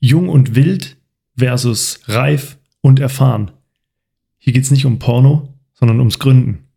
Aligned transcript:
Jung 0.00 0.28
und 0.28 0.54
wild 0.54 0.96
versus 1.36 2.00
reif 2.04 2.58
und 2.80 3.00
erfahren. 3.00 3.50
Hier 4.36 4.52
geht 4.52 4.62
es 4.62 4.70
nicht 4.70 4.86
um 4.86 5.00
Porno, 5.00 5.58
sondern 5.74 5.98
ums 5.98 6.20
Gründen. 6.20 6.68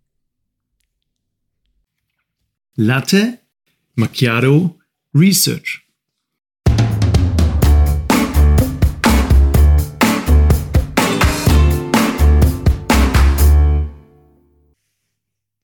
Latte 2.76 3.38
Macchiato 3.94 4.79
Research. 5.13 5.86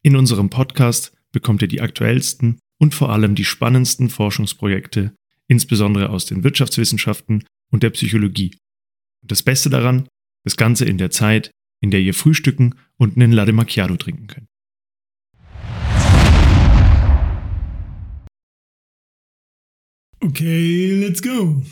In 0.04 0.16
unserem 0.16 0.52
Podcast 0.52 1.12
bekommt 1.32 1.64
ihr 1.64 1.68
die 1.68 1.82
aktuellsten 1.82 2.60
und 2.78 2.94
vor 2.94 3.12
allem 3.12 3.34
die 3.34 3.46
spannendsten 3.46 4.10
Forschungsprojekte, 4.10 5.16
insbesondere 5.48 6.10
aus 6.10 6.26
den 6.26 6.44
Wirtschaftswissenschaften 6.44 7.44
und 7.72 7.84
der 7.84 7.90
Psychologie. 7.92 8.56
Und 9.22 9.32
das 9.32 9.44
Beste 9.44 9.70
daran, 9.70 10.08
das 10.44 10.58
Ganze 10.58 10.86
in 10.86 10.98
der 10.98 11.12
Zeit, 11.12 11.52
in 11.82 11.92
der 11.92 12.00
ihr 12.00 12.14
frühstücken 12.14 12.76
und 12.98 13.16
einen 13.16 13.32
Latte 13.32 13.54
Macchiato 13.54 13.98
trinken 13.98 14.28
könnt. 14.28 14.48
Okay, 20.20 20.94
let's 21.00 21.22
go. 21.22 21.64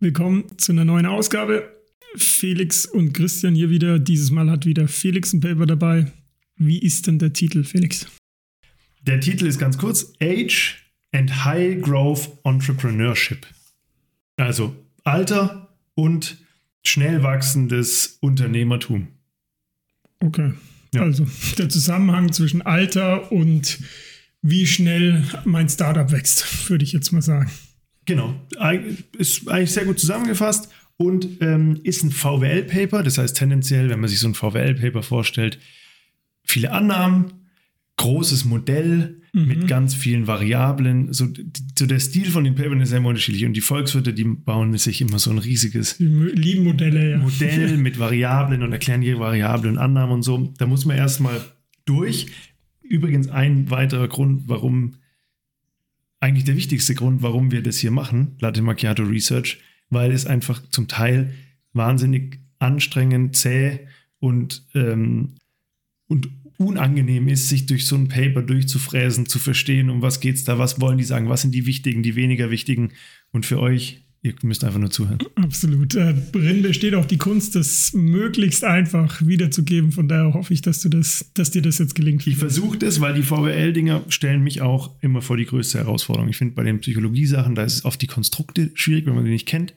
Willkommen 0.00 0.44
zu 0.58 0.72
einer 0.72 0.84
neuen 0.84 1.06
Ausgabe. 1.06 1.74
Felix 2.16 2.84
und 2.84 3.12
Christian 3.12 3.54
hier 3.54 3.70
wieder. 3.70 3.98
Dieses 3.98 4.30
Mal 4.30 4.50
hat 4.50 4.66
wieder 4.66 4.86
Felix 4.86 5.32
ein 5.32 5.40
Paper 5.40 5.66
dabei. 5.66 6.12
Wie 6.56 6.78
ist 6.78 7.06
denn 7.06 7.18
der 7.18 7.32
Titel, 7.32 7.64
Felix? 7.64 8.06
Der 9.02 9.20
Titel 9.20 9.46
ist 9.46 9.58
ganz 9.58 9.78
kurz: 9.78 10.12
Age 10.20 10.83
and 11.14 11.44
High 11.44 11.80
Growth 11.80 12.28
Entrepreneurship. 12.44 13.46
Also 14.36 14.74
Alter 15.04 15.68
und 15.94 16.38
schnell 16.82 17.22
wachsendes 17.22 18.18
Unternehmertum. 18.20 19.08
Okay. 20.20 20.52
Ja. 20.92 21.02
Also 21.02 21.26
der 21.56 21.68
Zusammenhang 21.68 22.32
zwischen 22.32 22.62
Alter 22.62 23.30
und 23.30 23.78
wie 24.42 24.66
schnell 24.66 25.24
mein 25.44 25.68
Startup 25.68 26.10
wächst, 26.10 26.68
würde 26.68 26.84
ich 26.84 26.92
jetzt 26.92 27.12
mal 27.12 27.22
sagen. 27.22 27.50
Genau. 28.06 28.34
Ist 29.16 29.48
eigentlich 29.48 29.72
sehr 29.72 29.86
gut 29.86 29.98
zusammengefasst 29.98 30.68
und 30.96 31.40
ähm, 31.40 31.80
ist 31.84 32.02
ein 32.02 32.10
VWL-Paper. 32.10 33.02
Das 33.02 33.18
heißt 33.18 33.36
tendenziell, 33.36 33.88
wenn 33.88 34.00
man 34.00 34.10
sich 34.10 34.18
so 34.18 34.28
ein 34.28 34.34
VWL-Paper 34.34 35.02
vorstellt, 35.02 35.58
viele 36.42 36.72
Annahmen, 36.72 37.32
großes 37.96 38.44
Modell 38.44 39.22
mhm. 39.34 39.48
mit 39.48 39.68
ganz 39.68 39.94
vielen 39.94 40.26
Variablen. 40.26 41.12
So, 41.12 41.28
so, 41.78 41.86
der 41.86 42.00
Stil 42.00 42.26
von 42.26 42.44
den 42.44 42.54
Papern 42.54 42.80
ist 42.80 42.90
sehr 42.90 43.04
unterschiedlich. 43.04 43.44
Und 43.44 43.54
die 43.54 43.60
Volkswirte, 43.60 44.14
die 44.14 44.24
bauen 44.24 44.76
sich 44.78 45.00
immer 45.00 45.18
so 45.18 45.30
ein 45.30 45.38
riesiges 45.38 45.98
lieben 45.98 46.64
Modelle, 46.64 47.10
ja. 47.12 47.18
Modell 47.18 47.76
mit 47.76 47.98
Variablen 47.98 48.62
und 48.62 48.72
erklären 48.72 49.02
ihre 49.02 49.18
Variablen 49.18 49.74
und 49.74 49.78
Annahmen 49.78 50.14
und 50.14 50.22
so. 50.22 50.54
Da 50.58 50.66
muss 50.66 50.84
man 50.84 50.96
erstmal 50.96 51.40
durch. 51.84 52.28
Übrigens 52.82 53.28
ein 53.28 53.70
weiterer 53.70 54.08
Grund, 54.08 54.44
warum, 54.46 54.96
eigentlich 56.20 56.44
der 56.44 56.56
wichtigste 56.56 56.94
Grund, 56.94 57.22
warum 57.22 57.50
wir 57.50 57.62
das 57.62 57.78
hier 57.78 57.90
machen, 57.90 58.36
Latte 58.40 58.62
Macchiato 58.62 59.02
Research, 59.02 59.58
weil 59.90 60.12
es 60.12 60.26
einfach 60.26 60.62
zum 60.70 60.86
Teil 60.88 61.34
wahnsinnig 61.72 62.40
anstrengend, 62.58 63.36
zäh 63.36 63.80
und 64.20 64.66
ähm, 64.74 65.34
und 66.06 66.28
unangenehm 66.58 67.28
ist, 67.28 67.48
sich 67.48 67.66
durch 67.66 67.86
so 67.86 67.96
ein 67.96 68.08
Paper 68.08 68.42
durchzufräsen, 68.42 69.26
zu 69.26 69.38
verstehen, 69.38 69.90
um 69.90 70.02
was 70.02 70.20
geht 70.20 70.36
es 70.36 70.44
da, 70.44 70.58
was 70.58 70.80
wollen 70.80 70.98
die 70.98 71.04
sagen, 71.04 71.28
was 71.28 71.42
sind 71.42 71.54
die 71.54 71.66
wichtigen, 71.66 72.02
die 72.02 72.16
weniger 72.16 72.50
wichtigen. 72.50 72.90
Und 73.32 73.46
für 73.46 73.58
euch, 73.58 74.04
ihr 74.22 74.34
müsst 74.42 74.64
einfach 74.64 74.78
nur 74.78 74.90
zuhören. 74.90 75.18
Absolut. 75.34 75.94
Äh, 75.94 76.14
drin 76.32 76.62
besteht 76.62 76.94
auch 76.94 77.04
die 77.04 77.18
Kunst, 77.18 77.56
das 77.56 77.92
möglichst 77.92 78.64
einfach 78.64 79.26
wiederzugeben. 79.26 79.92
Von 79.92 80.08
daher 80.08 80.32
hoffe 80.32 80.54
ich, 80.54 80.62
dass 80.62 80.80
du 80.80 80.88
das, 80.88 81.30
dass 81.34 81.50
dir 81.50 81.62
das 81.62 81.78
jetzt 81.78 81.94
gelingt. 81.94 82.26
Ich 82.26 82.36
versuche 82.36 82.78
das, 82.78 83.00
weil 83.00 83.14
die 83.14 83.22
VWL-Dinger 83.22 84.04
stellen 84.08 84.42
mich 84.42 84.62
auch 84.62 84.94
immer 85.02 85.22
vor 85.22 85.36
die 85.36 85.46
größte 85.46 85.78
Herausforderung. 85.78 86.28
Ich 86.30 86.36
finde 86.36 86.54
bei 86.54 86.62
den 86.62 86.80
Psychologie-Sachen, 86.80 87.54
da 87.54 87.64
ist 87.64 87.74
es 87.74 87.84
oft 87.84 88.00
die 88.00 88.06
Konstrukte 88.06 88.70
schwierig, 88.74 89.06
wenn 89.06 89.14
man 89.14 89.24
die 89.24 89.30
nicht 89.30 89.46
kennt. 89.46 89.74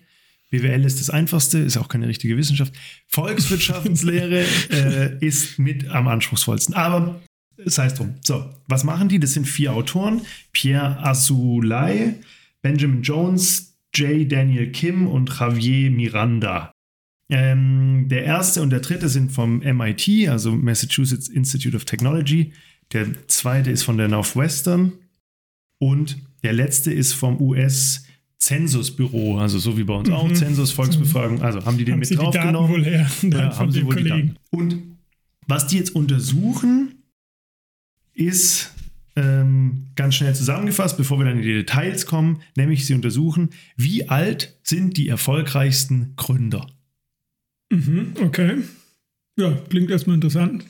BWL 0.49 0.85
ist 0.85 0.99
das 0.99 1.09
einfachste, 1.09 1.59
ist 1.59 1.77
auch 1.77 1.89
keine 1.89 2.07
richtige 2.07 2.37
Wissenschaft. 2.37 2.73
Volkswirtschaftslehre 3.07 4.45
äh, 4.71 5.25
ist 5.25 5.59
mit 5.59 5.87
am 5.89 6.07
anspruchsvollsten. 6.07 6.73
Aber 6.73 7.21
es 7.57 7.77
heißt 7.77 7.99
drum. 7.99 8.15
So, 8.21 8.49
was 8.67 8.83
machen 8.83 9.09
die? 9.09 9.19
Das 9.19 9.33
sind 9.33 9.45
vier 9.45 9.73
Autoren: 9.73 10.21
Pierre 10.53 10.99
Azoulay, 11.03 12.15
Benjamin 12.61 13.01
Jones, 13.01 13.77
J. 13.93 14.31
Daniel 14.31 14.71
Kim 14.71 15.07
und 15.07 15.37
Javier 15.37 15.91
Miranda. 15.91 16.71
Ähm, 17.29 18.07
der 18.07 18.23
erste 18.23 18.61
und 18.61 18.69
der 18.69 18.79
dritte 18.79 19.09
sind 19.09 19.33
vom 19.33 19.59
MIT, 19.59 20.29
also 20.29 20.53
Massachusetts 20.53 21.27
Institute 21.27 21.75
of 21.75 21.83
Technology. 21.83 22.53
Der 22.93 23.27
zweite 23.27 23.69
ist 23.69 23.83
von 23.83 23.97
der 23.97 24.07
Northwestern. 24.07 24.93
Und 25.79 26.17
der 26.43 26.53
letzte 26.53 26.93
ist 26.93 27.13
vom 27.13 27.41
US 27.41 28.06
Zensusbüro, 28.39 29.39
also 29.39 29.57
so 29.59 29.77
wie 29.77 29.83
bei 29.83 29.93
uns 29.93 30.09
mhm. 30.09 30.15
auch, 30.15 30.31
Zensus, 30.31 30.71
Volksbefragung, 30.71 31.41
also 31.41 31.65
haben 31.65 31.77
die 31.77 31.85
den 31.85 31.93
haben 31.93 31.99
mit 31.99 32.17
draufgenommen. 32.17 32.69
wohl 32.69 32.85
her, 32.85 33.09
ja, 33.23 33.57
haben 33.57 33.71
sie 33.71 33.85
wohl 33.85 33.95
Kollegen. 33.95 34.35
Und 34.51 34.97
was 35.47 35.67
die 35.67 35.77
jetzt 35.77 35.95
untersuchen, 35.95 36.95
ist 38.13 38.71
ähm, 39.15 39.87
ganz 39.95 40.15
schnell 40.15 40.35
zusammengefasst, 40.35 40.97
bevor 40.97 41.19
wir 41.19 41.25
dann 41.25 41.37
in 41.37 41.43
die 41.43 41.53
Details 41.53 42.05
kommen, 42.05 42.41
nämlich 42.55 42.85
sie 42.85 42.93
untersuchen, 42.93 43.49
wie 43.75 44.07
alt 44.09 44.59
sind 44.63 44.97
die 44.97 45.07
erfolgreichsten 45.07 46.13
Gründer. 46.15 46.67
Mhm, 47.71 48.13
okay. 48.21 48.63
Ja, 49.37 49.53
klingt 49.69 49.89
erstmal 49.89 50.15
interessant. 50.15 50.65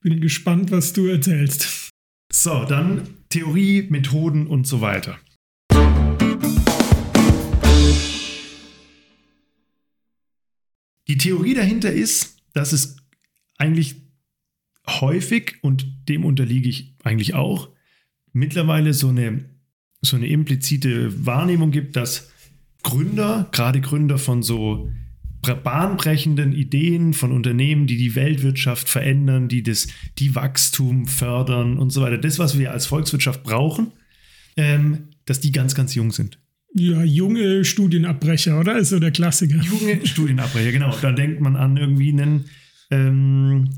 Bin 0.00 0.20
gespannt, 0.20 0.70
was 0.70 0.92
du 0.92 1.06
erzählst. 1.06 1.90
So, 2.32 2.64
dann 2.64 3.08
Theorie, 3.28 3.86
Methoden 3.90 4.46
und 4.46 4.66
so 4.66 4.80
weiter. 4.80 5.18
Theorie 11.26 11.54
dahinter 11.54 11.92
ist, 11.92 12.36
dass 12.52 12.72
es 12.72 12.98
eigentlich 13.58 13.96
häufig, 14.86 15.56
und 15.60 16.08
dem 16.08 16.24
unterliege 16.24 16.68
ich 16.68 16.94
eigentlich 17.02 17.34
auch, 17.34 17.70
mittlerweile 18.32 18.94
so 18.94 19.08
eine, 19.08 19.44
so 20.02 20.14
eine 20.14 20.28
implizite 20.28 21.26
Wahrnehmung 21.26 21.72
gibt, 21.72 21.96
dass 21.96 22.30
Gründer, 22.84 23.48
gerade 23.50 23.80
Gründer 23.80 24.18
von 24.18 24.44
so 24.44 24.88
bahnbrechenden 25.42 26.52
Ideen 26.52 27.12
von 27.12 27.32
Unternehmen, 27.32 27.88
die 27.88 27.96
die 27.96 28.14
Weltwirtschaft 28.14 28.88
verändern, 28.88 29.48
die 29.48 29.64
das 29.64 29.88
die 30.18 30.36
Wachstum 30.36 31.06
fördern 31.06 31.76
und 31.76 31.90
so 31.90 32.02
weiter, 32.02 32.18
das, 32.18 32.38
was 32.38 32.56
wir 32.56 32.70
als 32.70 32.86
Volkswirtschaft 32.86 33.42
brauchen, 33.42 33.92
ähm, 34.56 35.08
dass 35.24 35.40
die 35.40 35.50
ganz, 35.50 35.74
ganz 35.74 35.96
jung 35.96 36.12
sind. 36.12 36.38
Ja, 36.78 37.02
junge 37.02 37.64
Studienabbrecher, 37.64 38.60
oder? 38.60 38.76
Ist 38.76 38.90
so 38.90 38.98
der 38.98 39.10
Klassiker. 39.10 39.56
Junge 39.56 40.06
Studienabbrecher, 40.06 40.72
genau. 40.72 40.94
Da 41.00 41.10
denkt 41.10 41.40
man 41.40 41.56
an 41.56 41.78
irgendwie 41.78 42.12
einen, 42.12 42.44
ähm, 42.90 43.70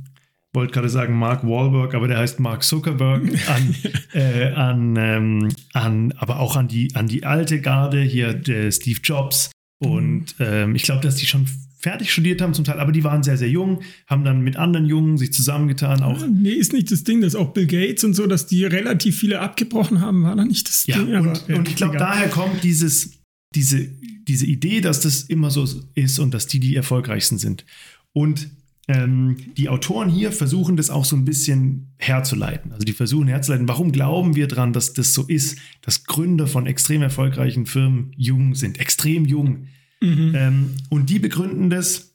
wollte 0.52 0.72
gerade 0.72 0.88
sagen 0.88 1.16
Mark 1.16 1.44
Wahlberg, 1.44 1.94
aber 1.94 2.08
der 2.08 2.18
heißt 2.18 2.40
Mark 2.40 2.64
Zuckerberg, 2.64 3.22
an, 3.48 3.74
äh, 4.14 4.48
an, 4.48 4.96
ähm, 4.98 5.48
an, 5.74 6.12
aber 6.18 6.40
auch 6.40 6.56
an 6.56 6.66
die, 6.66 6.92
an 6.96 7.06
die 7.06 7.24
alte 7.24 7.60
Garde, 7.60 8.02
hier 8.02 8.34
der 8.34 8.72
Steve 8.72 8.98
Jobs. 9.00 9.52
Und 9.78 10.34
ähm, 10.40 10.74
ich 10.74 10.82
glaube, 10.82 11.02
dass 11.02 11.14
die 11.14 11.26
schon 11.26 11.46
fertig 11.78 12.12
studiert 12.12 12.42
haben 12.42 12.54
zum 12.54 12.64
Teil, 12.64 12.80
aber 12.80 12.92
die 12.92 13.04
waren 13.04 13.22
sehr, 13.22 13.38
sehr 13.38 13.48
jung, 13.48 13.82
haben 14.06 14.24
dann 14.24 14.42
mit 14.42 14.56
anderen 14.56 14.86
Jungen 14.86 15.16
sich 15.16 15.32
zusammengetan. 15.32 16.02
Auch 16.02 16.26
nee, 16.26 16.50
ist 16.50 16.72
nicht 16.72 16.90
das 16.90 17.04
Ding, 17.04 17.20
dass 17.20 17.34
auch 17.34 17.52
Bill 17.52 17.66
Gates 17.66 18.04
und 18.04 18.14
so, 18.14 18.26
dass 18.26 18.46
die 18.46 18.64
relativ 18.64 19.18
viele 19.18 19.40
abgebrochen 19.40 20.00
haben, 20.00 20.24
war 20.24 20.34
da 20.34 20.44
nicht 20.44 20.68
das 20.68 20.86
ja, 20.86 20.98
Ding. 20.98 21.14
Aber, 21.14 21.30
und, 21.30 21.48
ja, 21.48 21.56
und 21.56 21.68
ich 21.68 21.76
glaube, 21.76 21.96
daher 21.96 22.28
kommt 22.28 22.64
dieses, 22.64 23.20
diese, 23.54 23.88
diese 24.26 24.46
Idee, 24.46 24.80
dass 24.80 25.00
das 25.00 25.22
immer 25.22 25.50
so 25.50 25.66
ist 25.94 26.18
und 26.18 26.34
dass 26.34 26.46
die 26.46 26.60
die 26.60 26.74
erfolgreichsten 26.74 27.38
sind. 27.38 27.64
Und 28.12 28.50
ähm, 28.88 29.36
die 29.56 29.68
Autoren 29.68 30.08
hier 30.08 30.32
versuchen 30.32 30.76
das 30.76 30.88
auch 30.88 31.04
so 31.04 31.14
ein 31.14 31.26
bisschen 31.26 31.92
herzuleiten. 31.98 32.72
Also 32.72 32.84
die 32.84 32.92
versuchen 32.92 33.28
herzuleiten, 33.28 33.68
warum 33.68 33.92
glauben 33.92 34.34
wir 34.34 34.48
dran, 34.48 34.72
dass 34.72 34.94
das 34.94 35.12
so 35.12 35.24
ist, 35.24 35.58
dass 35.82 36.04
Gründer 36.04 36.46
von 36.46 36.66
extrem 36.66 37.02
erfolgreichen 37.02 37.66
Firmen 37.66 38.12
jung 38.16 38.54
sind, 38.54 38.80
extrem 38.80 39.26
jung. 39.26 39.68
Mhm. 40.00 40.32
Ähm, 40.34 40.70
und 40.88 41.10
die 41.10 41.18
begründen 41.18 41.70
das 41.70 42.14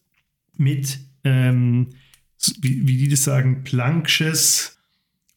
mit, 0.57 0.99
ähm, 1.23 1.87
wie, 2.59 2.87
wie, 2.87 2.97
die 2.97 3.09
das 3.09 3.23
sagen, 3.23 3.63
Planck'sches, 3.65 4.77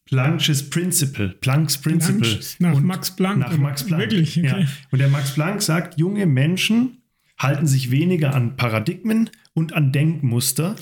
Planck'sches 0.08 0.70
Principle, 0.70 1.28
Planck's 1.40 1.78
Principle. 1.78 2.28
Planck's, 2.28 2.60
nach 2.60 2.74
und 2.74 2.84
Max 2.84 3.16
Planck. 3.16 3.38
Nach 3.38 3.56
Max 3.58 3.84
Planck. 3.84 4.02
Wirklich? 4.02 4.38
Okay. 4.38 4.46
Ja. 4.46 4.66
Und 4.90 4.98
der 4.98 5.08
Max 5.08 5.34
Planck 5.34 5.62
sagt, 5.62 5.98
junge 5.98 6.26
Menschen 6.26 7.02
halten 7.38 7.66
sich 7.66 7.90
weniger 7.90 8.34
an 8.34 8.56
Paradigmen 8.56 9.30
und 9.52 9.72
an 9.72 9.92
Denkmuster. 9.92 10.76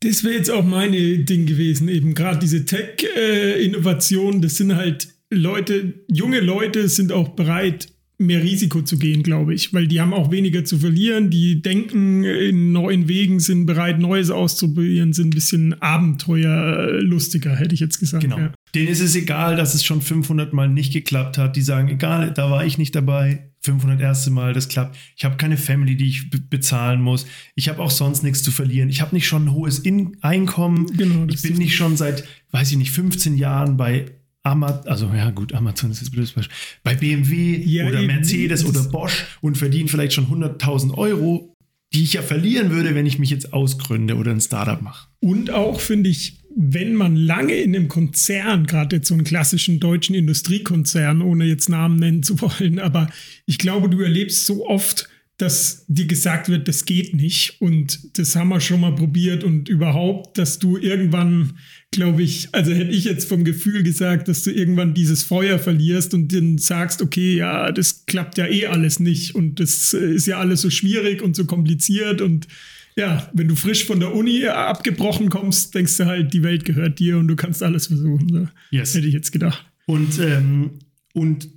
Das 0.00 0.24
wäre 0.24 0.34
jetzt 0.34 0.50
auch 0.50 0.64
meine 0.64 1.18
Ding 1.18 1.46
gewesen, 1.46 1.88
eben 1.88 2.14
gerade 2.14 2.38
diese 2.38 2.64
Tech-Innovationen, 2.64 4.40
das 4.42 4.56
sind 4.56 4.74
halt 4.76 5.08
Leute, 5.30 5.94
junge 6.08 6.40
Leute 6.40 6.88
sind 6.88 7.12
auch 7.12 7.30
bereit, 7.30 7.88
mehr 8.18 8.42
Risiko 8.42 8.82
zu 8.82 8.98
gehen, 8.98 9.22
glaube 9.22 9.54
ich, 9.54 9.72
weil 9.72 9.86
die 9.86 10.00
haben 10.00 10.12
auch 10.12 10.32
weniger 10.32 10.64
zu 10.64 10.78
verlieren, 10.78 11.30
die 11.30 11.62
denken 11.62 12.24
in 12.24 12.72
neuen 12.72 13.06
Wegen, 13.06 13.38
sind 13.38 13.66
bereit, 13.66 14.00
Neues 14.00 14.30
auszuprobieren, 14.30 15.12
sind 15.12 15.28
ein 15.28 15.30
bisschen 15.30 15.80
abenteuerlustiger, 15.80 17.54
hätte 17.54 17.74
ich 17.74 17.80
jetzt 17.80 18.00
gesagt. 18.00 18.24
Genau. 18.24 18.38
Ja. 18.38 18.52
Denen 18.74 18.88
ist 18.88 19.00
es 19.00 19.14
egal, 19.14 19.54
dass 19.54 19.74
es 19.74 19.84
schon 19.84 20.02
500 20.02 20.52
Mal 20.52 20.68
nicht 20.68 20.92
geklappt 20.92 21.38
hat. 21.38 21.54
Die 21.54 21.62
sagen, 21.62 21.88
egal, 21.88 22.32
da 22.34 22.50
war 22.50 22.66
ich 22.66 22.76
nicht 22.76 22.94
dabei. 22.94 23.44
500 23.60 24.00
erste 24.00 24.30
Mal, 24.30 24.52
das 24.52 24.68
klappt. 24.68 24.96
Ich 25.16 25.24
habe 25.24 25.36
keine 25.36 25.56
Family, 25.56 25.96
die 25.96 26.08
ich 26.08 26.30
bezahlen 26.30 27.00
muss. 27.00 27.26
Ich 27.54 27.68
habe 27.68 27.80
auch 27.80 27.90
sonst 27.90 28.22
nichts 28.22 28.42
zu 28.42 28.50
verlieren. 28.50 28.88
Ich 28.88 29.00
habe 29.00 29.14
nicht 29.14 29.26
schon 29.26 29.46
ein 29.46 29.52
hohes 29.52 29.78
In 29.78 30.16
Einkommen. 30.22 30.86
Genau, 30.96 31.26
ich 31.28 31.42
bin 31.42 31.54
nicht 31.54 31.76
schon 31.76 31.96
seit, 31.96 32.24
weiß 32.50 32.70
ich 32.72 32.78
nicht, 32.78 32.90
15 32.90 33.36
Jahren 33.36 33.76
bei 33.76 34.06
Amazon, 34.48 34.86
also 34.86 35.10
ja 35.14 35.30
gut, 35.30 35.54
Amazon 35.54 35.90
ist 35.90 36.00
jetzt 36.00 36.10
blödes 36.10 36.32
Beispiel, 36.32 36.56
bei 36.82 36.94
BMW 36.94 37.56
Ja, 37.64 37.86
oder. 37.86 38.02
Mercedes 38.02 38.64
oder 38.64 38.82
Bosch 38.84 39.24
und 39.40 39.56
verdiene 39.56 39.88
vielleicht 39.88 40.14
schon 40.14 40.26
100.000 40.26 40.94
Euro, 40.94 41.54
die 41.92 42.02
ich 42.02 42.14
ja 42.14 42.22
verlieren 42.22 42.70
würde, 42.70 42.94
wenn 42.94 43.06
ich 43.06 43.18
mich 43.18 43.30
jetzt 43.30 43.52
ausgründe 43.52 44.16
oder 44.16 44.30
ein 44.30 44.40
Startup 44.40 44.80
mache. 44.82 45.08
Und 45.20 45.50
auch 45.50 45.80
finde 45.80 46.10
ich, 46.10 46.38
wenn 46.54 46.94
man 46.94 47.16
lange 47.16 47.54
in 47.54 47.74
einem 47.74 47.88
Konzern, 47.88 48.66
gerade 48.66 48.96
jetzt 48.96 49.08
so 49.08 49.14
einen 49.14 49.24
klassischen 49.24 49.80
deutschen 49.80 50.14
Industriekonzern, 50.14 51.22
ohne 51.22 51.44
jetzt 51.44 51.68
Namen 51.68 51.98
nennen 51.98 52.22
zu 52.22 52.40
wollen, 52.40 52.78
aber 52.78 53.08
ich 53.46 53.58
glaube, 53.58 53.88
du 53.88 54.00
erlebst 54.00 54.46
so 54.46 54.66
oft, 54.66 55.08
dass 55.38 55.84
dir 55.86 56.06
gesagt 56.06 56.48
wird, 56.48 56.66
das 56.66 56.84
geht 56.84 57.14
nicht 57.14 57.60
und 57.60 58.18
das 58.18 58.34
haben 58.34 58.48
wir 58.48 58.60
schon 58.60 58.80
mal 58.80 58.94
probiert 58.94 59.44
und 59.44 59.68
überhaupt, 59.68 60.36
dass 60.36 60.58
du 60.58 60.76
irgendwann, 60.76 61.52
glaube 61.92 62.24
ich, 62.24 62.48
also 62.52 62.72
hätte 62.72 62.90
ich 62.90 63.04
jetzt 63.04 63.28
vom 63.28 63.44
Gefühl 63.44 63.84
gesagt, 63.84 64.26
dass 64.26 64.42
du 64.42 64.50
irgendwann 64.50 64.94
dieses 64.94 65.22
Feuer 65.22 65.60
verlierst 65.60 66.12
und 66.12 66.34
dann 66.34 66.58
sagst, 66.58 67.02
okay, 67.02 67.36
ja, 67.36 67.70
das 67.70 68.04
klappt 68.06 68.36
ja 68.36 68.48
eh 68.48 68.66
alles 68.66 68.98
nicht 68.98 69.36
und 69.36 69.60
das 69.60 69.94
äh, 69.94 70.12
ist 70.12 70.26
ja 70.26 70.38
alles 70.38 70.60
so 70.60 70.70
schwierig 70.70 71.22
und 71.22 71.36
so 71.36 71.44
kompliziert 71.44 72.20
und 72.20 72.48
ja, 72.96 73.30
wenn 73.32 73.46
du 73.46 73.54
frisch 73.54 73.86
von 73.86 74.00
der 74.00 74.12
Uni 74.12 74.44
abgebrochen 74.44 75.30
kommst, 75.30 75.72
denkst 75.72 75.98
du 75.98 76.06
halt, 76.06 76.34
die 76.34 76.42
Welt 76.42 76.64
gehört 76.64 76.98
dir 76.98 77.16
und 77.16 77.28
du 77.28 77.36
kannst 77.36 77.62
alles 77.62 77.86
versuchen. 77.86 78.28
So. 78.28 78.48
Yes. 78.72 78.92
Hätte 78.92 79.06
ich 79.06 79.14
jetzt 79.14 79.30
gedacht. 79.30 79.64
Und, 79.86 80.18
ähm, 80.18 80.80
und 81.14 81.48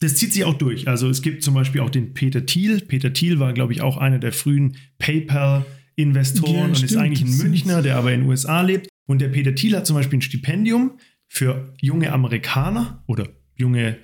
das 0.00 0.16
zieht 0.16 0.32
sich 0.32 0.44
auch 0.44 0.54
durch. 0.54 0.88
Also 0.88 1.08
es 1.08 1.22
gibt 1.22 1.42
zum 1.42 1.54
Beispiel 1.54 1.82
auch 1.82 1.90
den 1.90 2.14
Peter 2.14 2.44
Thiel. 2.44 2.80
Peter 2.80 3.12
Thiel 3.12 3.38
war, 3.38 3.52
glaube 3.52 3.72
ich, 3.72 3.82
auch 3.82 3.98
einer 3.98 4.18
der 4.18 4.32
frühen 4.32 4.76
PayPal-Investoren 4.98 6.54
Ja, 6.54 6.64
und 6.64 6.82
ist 6.82 6.96
eigentlich 6.96 7.22
ein 7.22 7.36
Münchner, 7.36 7.82
der 7.82 7.96
aber 7.96 8.12
in 8.12 8.20
den 8.20 8.28
USA 8.28 8.62
lebt. 8.62 8.88
Und 9.06 9.20
der 9.20 9.28
Peter 9.28 9.54
Thiel 9.54 9.76
hat 9.76 9.86
zum 9.86 9.96
Beispiel 9.96 10.18
ein 10.18 10.22
Stipendium 10.22 10.98
für 11.28 11.74
junge 11.80 12.12
Amerikaner 12.12 13.04
oder 13.06 13.28
junge 13.56 13.98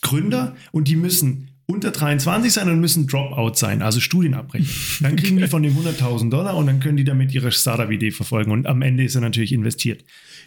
Gründer 0.00 0.56
und 0.70 0.88
die 0.88 0.96
müssen 0.96 1.48
unter 1.66 1.90
23 1.90 2.52
sein 2.52 2.68
und 2.68 2.80
müssen 2.80 3.06
Dropout 3.06 3.54
sein, 3.54 3.82
also 3.82 3.98
Studien 4.00 4.34
abbrechen. 4.34 4.68
Dann 5.00 5.16
kriegen 5.16 5.38
die 5.38 5.46
von 5.48 5.62
dem 5.62 5.74
100.000 5.74 6.30
Dollar 6.30 6.56
und 6.56 6.66
dann 6.66 6.80
können 6.80 6.96
die 6.96 7.04
damit 7.04 7.34
ihre 7.34 7.50
Startup-Idee 7.50 8.10
verfolgen. 8.10 8.52
Und 8.52 8.66
am 8.66 8.82
Ende 8.82 9.04
ist 9.04 9.14
er 9.14 9.20
natürlich 9.20 9.52
investiert. 9.52 10.04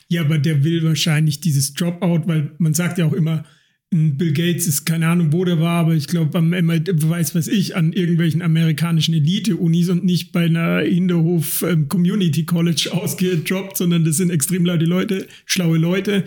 Ja, 0.08 0.22
aber 0.22 0.38
der 0.38 0.64
will 0.64 0.84
wahrscheinlich 0.84 1.42
dieses 1.42 1.74
Dropout, 1.74 2.28
weil 2.28 2.52
man 2.60 2.74
sagt 2.74 2.98
ja 2.98 3.06
auch 3.06 3.14
immer, 3.14 3.44
Bill 3.92 4.34
Gates 4.34 4.68
ist 4.68 4.86
keine 4.86 5.08
Ahnung, 5.08 5.32
wo 5.32 5.46
der 5.46 5.60
war, 5.60 5.80
aber 5.82 5.94
ich 5.94 6.08
glaube, 6.08 6.38
am 6.38 6.50
MIT, 6.50 6.90
weiß 7.10 7.36
was 7.36 7.48
ich, 7.48 7.76
an 7.76 7.94
irgendwelchen 7.94 8.42
amerikanischen 8.42 9.14
Elite-Unis 9.14 9.90
und 9.90 10.04
nicht 10.04 10.32
bei 10.32 10.46
einer 10.46 10.80
Hinterhof 10.80 11.62
ähm, 11.62 11.88
Community 11.88 12.46
College 12.46 12.90
ausgedroppt, 12.92 13.78
sondern 13.78 14.04
das 14.04 14.18
sind 14.18 14.32
extrem 14.32 14.66
laute 14.66 14.86
Leute, 14.86 15.28
schlaue 15.46 15.78
Leute. 15.78 16.26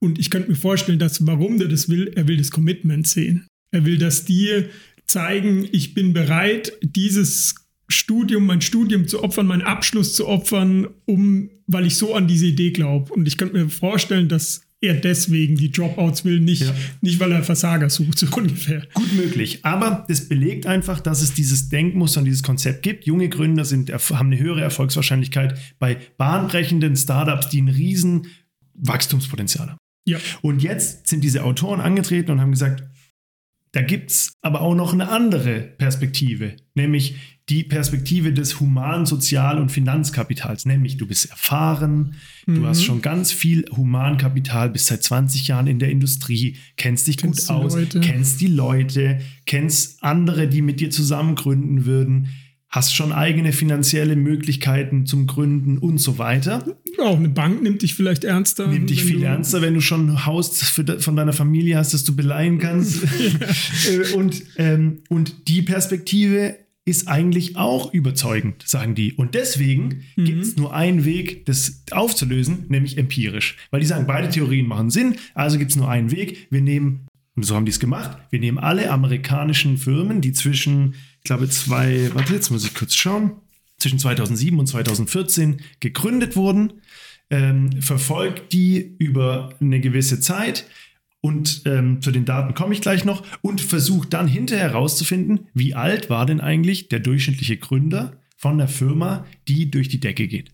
Und 0.00 0.18
ich 0.18 0.30
könnte 0.30 0.50
mir 0.50 0.56
vorstellen, 0.56 0.98
dass 0.98 1.26
warum 1.26 1.58
der 1.58 1.68
das 1.68 1.88
will, 1.88 2.10
er 2.14 2.26
will 2.26 2.36
das 2.36 2.50
Commitment 2.50 3.06
sehen. 3.06 3.46
Er 3.70 3.84
will, 3.84 3.98
dass 3.98 4.24
die 4.24 4.64
zeigen, 5.06 5.68
ich 5.70 5.94
bin 5.94 6.14
bereit, 6.14 6.72
dieses 6.82 7.54
Studium, 7.88 8.46
mein 8.46 8.60
Studium 8.60 9.06
zu 9.06 9.22
opfern, 9.22 9.46
meinen 9.46 9.62
Abschluss 9.62 10.14
zu 10.14 10.26
opfern, 10.26 10.88
um, 11.04 11.50
weil 11.66 11.86
ich 11.86 11.96
so 11.96 12.14
an 12.14 12.26
diese 12.26 12.46
Idee 12.46 12.70
glaube. 12.70 13.12
Und 13.12 13.28
ich 13.28 13.36
könnte 13.36 13.56
mir 13.56 13.68
vorstellen, 13.68 14.28
dass 14.28 14.62
er 14.80 14.94
deswegen 14.94 15.56
die 15.56 15.70
Dropouts 15.70 16.24
will, 16.24 16.40
nicht, 16.40 16.62
Ja. 16.62 16.74
nicht 17.00 17.18
weil 17.20 17.32
er 17.32 17.42
Versager 17.42 17.88
sucht, 17.88 18.18
so 18.18 18.26
ungefähr. 18.36 18.86
Gut 18.92 19.12
möglich. 19.14 19.60
Aber 19.64 20.04
das 20.08 20.28
belegt 20.28 20.66
einfach, 20.66 21.00
dass 21.00 21.22
es 21.22 21.32
dieses 21.32 21.68
Denkmuster 21.70 22.20
und 22.20 22.26
dieses 22.26 22.42
Konzept 22.42 22.82
gibt. 22.82 23.06
Junge 23.06 23.28
Gründer 23.28 23.64
sind, 23.64 23.90
haben 23.90 24.26
eine 24.26 24.38
höhere 24.38 24.60
Erfolgswahrscheinlichkeit 24.60 25.58
bei 25.78 25.96
bahnbrechenden 26.18 26.96
Startups, 26.96 27.48
die 27.48 27.62
ein 27.62 27.68
riesen 27.68 28.26
Wachstumspotenzial 28.74 29.70
haben. 29.70 29.78
Ja. 30.06 30.18
Und 30.42 30.62
jetzt 30.62 31.08
sind 31.08 31.24
diese 31.24 31.44
Autoren 31.44 31.80
angetreten 31.80 32.30
und 32.32 32.40
haben 32.40 32.50
gesagt, 32.52 32.84
da 33.74 33.82
gibt 33.82 34.12
es 34.12 34.38
aber 34.40 34.60
auch 34.60 34.76
noch 34.76 34.92
eine 34.92 35.08
andere 35.08 35.60
Perspektive, 35.60 36.54
nämlich 36.74 37.16
die 37.48 37.64
Perspektive 37.64 38.32
des 38.32 38.60
Human-, 38.60 39.04
Sozial- 39.04 39.58
und 39.58 39.72
Finanzkapitals. 39.72 40.64
Nämlich, 40.64 40.96
du 40.96 41.06
bist 41.06 41.28
erfahren, 41.28 42.14
du 42.46 42.64
hast 42.64 42.84
schon 42.84 43.02
ganz 43.02 43.32
viel 43.32 43.64
Humankapital, 43.76 44.70
bist 44.70 44.86
seit 44.86 45.02
20 45.02 45.48
Jahren 45.48 45.66
in 45.66 45.80
der 45.80 45.90
Industrie, 45.90 46.56
kennst 46.76 47.08
dich 47.08 47.16
Kennst 47.16 47.48
gut 47.48 47.56
aus, 47.56 47.74
Leute. 47.74 47.98
kennst 47.98 48.40
die 48.40 48.46
Leute, 48.46 49.20
kennst 49.44 50.04
andere, 50.04 50.48
die 50.48 50.62
mit 50.62 50.78
dir 50.78 50.90
zusammen 50.90 51.34
gründen 51.34 51.84
würden, 51.84 52.28
hast 52.74 52.92
schon 52.94 53.12
eigene 53.12 53.52
finanzielle 53.52 54.16
Möglichkeiten 54.16 55.06
zum 55.06 55.28
Gründen 55.28 55.78
und 55.78 55.98
so 55.98 56.18
weiter. 56.18 56.64
Auch 56.98 57.16
eine 57.16 57.28
Bank 57.28 57.62
nimmt 57.62 57.82
dich 57.82 57.94
vielleicht 57.94 58.24
ernster. 58.24 58.66
Nimm 58.66 58.88
dich 58.88 59.04
viel 59.04 59.22
ernster, 59.22 59.62
wenn 59.62 59.74
du 59.74 59.80
schon 59.80 60.10
ein 60.10 60.26
Haus 60.26 60.74
de, 60.76 60.98
von 60.98 61.14
deiner 61.14 61.32
Familie 61.32 61.76
hast, 61.76 61.94
das 61.94 62.02
du 62.02 62.16
beleihen 62.16 62.58
kannst. 62.58 63.02
Äh, 63.88 64.14
und, 64.14 64.42
ähm, 64.56 65.00
und 65.08 65.48
die 65.48 65.62
Perspektive 65.62 66.56
ist 66.84 67.08
eigentlich 67.08 67.56
auch 67.56 67.92
überzeugend, 67.92 68.62
sagen 68.66 68.94
die. 68.94 69.12
Und 69.12 69.34
deswegen 69.34 70.02
gibt 70.16 70.42
es 70.42 70.56
nur 70.56 70.74
einen 70.74 71.04
Weg, 71.04 71.46
das 71.46 71.82
aufzulösen, 71.90 72.66
nämlich 72.68 72.98
empirisch. 72.98 73.56
Weil 73.70 73.80
die 73.80 73.86
sagen, 73.86 74.06
beide 74.06 74.28
Theorien 74.28 74.66
machen 74.66 74.90
Sinn, 74.90 75.16
also 75.34 75.58
gibt 75.58 75.70
es 75.70 75.76
nur 75.76 75.88
einen 75.88 76.10
Weg. 76.10 76.46
Wir 76.50 76.60
nehmen, 76.60 77.06
und 77.36 77.44
so 77.44 77.54
haben 77.54 77.64
die 77.64 77.70
es 77.70 77.80
gemacht, 77.80 78.18
wir 78.30 78.40
nehmen 78.40 78.58
alle 78.58 78.90
amerikanischen 78.90 79.76
Firmen, 79.76 80.20
die 80.20 80.32
zwischen, 80.32 80.94
ich 81.24 81.28
glaube, 81.28 81.48
zwei, 81.48 82.10
warte, 82.12 82.34
jetzt 82.34 82.50
muss 82.50 82.66
ich 82.66 82.74
kurz 82.74 82.94
schauen, 82.94 83.40
zwischen 83.78 83.98
2007 83.98 84.58
und 84.58 84.66
2014 84.66 85.62
gegründet 85.80 86.36
wurden, 86.36 86.82
ähm, 87.30 87.80
verfolgt 87.80 88.52
die 88.52 88.94
über 88.98 89.54
eine 89.58 89.80
gewisse 89.80 90.20
Zeit. 90.20 90.66
Und 91.22 91.62
ähm, 91.64 92.02
zu 92.02 92.10
den 92.10 92.26
Daten 92.26 92.52
komme 92.52 92.74
ich 92.74 92.82
gleich 92.82 93.06
noch. 93.06 93.24
Und 93.40 93.62
versucht 93.62 94.12
dann 94.12 94.28
hinterher 94.28 94.72
herauszufinden, 94.72 95.48
wie 95.54 95.74
alt 95.74 96.10
war 96.10 96.26
denn 96.26 96.42
eigentlich 96.42 96.90
der 96.90 97.00
durchschnittliche 97.00 97.56
Gründer 97.56 98.20
von 98.36 98.58
der 98.58 98.68
Firma, 98.68 99.24
die 99.48 99.70
durch 99.70 99.88
die 99.88 100.00
Decke 100.00 100.28
geht. 100.28 100.50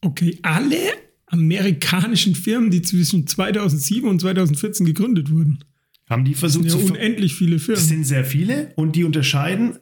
Okay, 0.00 0.36
alle 0.42 1.07
amerikanischen 1.30 2.34
Firmen, 2.34 2.70
die 2.70 2.82
zwischen 2.82 3.26
2007 3.26 4.08
und 4.08 4.20
2014 4.20 4.86
gegründet 4.86 5.30
wurden. 5.30 5.64
Haben 6.08 6.24
die 6.24 6.34
versucht 6.34 6.64
Ja, 6.66 6.70
zu 6.70 6.78
unendlich 6.78 7.34
viele 7.34 7.56
Es 7.56 7.64
Firmen. 7.64 7.82
sind 7.84 8.04
sehr 8.04 8.24
viele 8.24 8.72
und 8.76 8.96
die 8.96 9.04
unterscheiden 9.04 9.78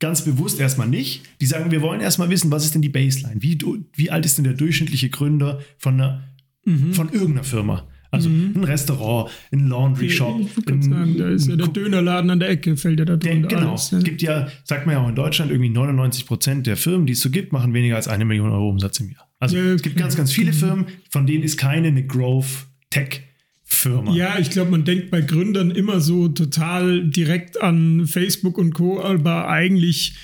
ganz 0.00 0.24
bewusst 0.24 0.58
erstmal 0.58 0.88
nicht. 0.88 1.22
Die 1.40 1.46
sagen, 1.46 1.70
wir 1.70 1.82
wollen 1.82 2.00
erstmal 2.00 2.30
wissen, 2.30 2.50
was 2.50 2.64
ist 2.64 2.74
denn 2.74 2.82
die 2.82 2.88
Baseline? 2.88 3.40
Wie, 3.42 3.58
wie 3.94 4.10
alt 4.10 4.24
ist 4.24 4.36
denn 4.38 4.44
der 4.44 4.54
durchschnittliche 4.54 5.10
Gründer 5.10 5.60
von, 5.78 5.94
einer, 5.94 6.22
Mhm. 6.64 6.94
von 6.94 7.08
irgendeiner 7.10 7.44
Firma? 7.44 7.86
Also 8.10 8.28
ein 8.28 8.62
Restaurant, 8.64 9.30
ein 9.52 9.68
Laundry 9.68 10.10
Shop. 10.10 10.38
Ich 10.40 10.84
sagen, 10.84 11.16
da 11.16 11.30
ist 11.30 11.48
ja 11.48 11.56
der 11.56 11.68
Dönerladen 11.68 12.28
an 12.30 12.40
der 12.40 12.50
Ecke, 12.50 12.76
fällt 12.76 12.98
ja 12.98 13.06
da 13.06 13.16
drunter. 13.16 13.48
genau. 13.48 13.70
alles, 13.70 13.90
ne? 13.90 13.98
Es 13.98 14.04
gibt 14.04 14.20
ja, 14.20 14.48
sagt 14.64 14.84
man 14.84 14.94
ja 14.96 15.00
auch 15.02 15.08
in 15.08 15.14
Deutschland, 15.14 15.50
irgendwie 15.50 15.70
99 15.70 16.26
Prozent 16.26 16.66
der 16.66 16.76
Firmen, 16.76 17.06
die 17.06 17.14
es 17.14 17.20
so 17.22 17.30
gibt, 17.30 17.52
machen 17.54 17.72
weniger 17.72 17.96
als 17.96 18.08
eine 18.08 18.26
Million 18.26 18.50
Euro 18.50 18.68
Umsatz 18.68 19.00
im 19.00 19.10
Jahr. 19.10 19.26
Also 19.42 19.56
Ja, 19.56 19.72
es 19.72 19.82
gibt 19.82 19.96
ganz, 19.96 20.16
ganz 20.16 20.30
viele 20.30 20.52
Firmen, 20.52 20.86
von 21.10 21.26
denen 21.26 21.42
ist 21.42 21.56
keine 21.56 21.88
eine 21.88 22.06
Growth 22.06 22.68
Tech 22.90 23.22
Firma. 23.64 24.14
Ja, 24.14 24.38
ich 24.38 24.50
glaube, 24.50 24.70
man 24.70 24.84
denkt 24.84 25.10
bei 25.10 25.20
Gründern 25.20 25.72
immer 25.72 26.00
so 26.00 26.28
total 26.28 27.08
direkt 27.08 27.60
an 27.60 28.06
Facebook 28.06 28.56
und 28.56 28.72
Co., 28.72 29.02
aber 29.02 29.48
eigentlich 29.48 30.14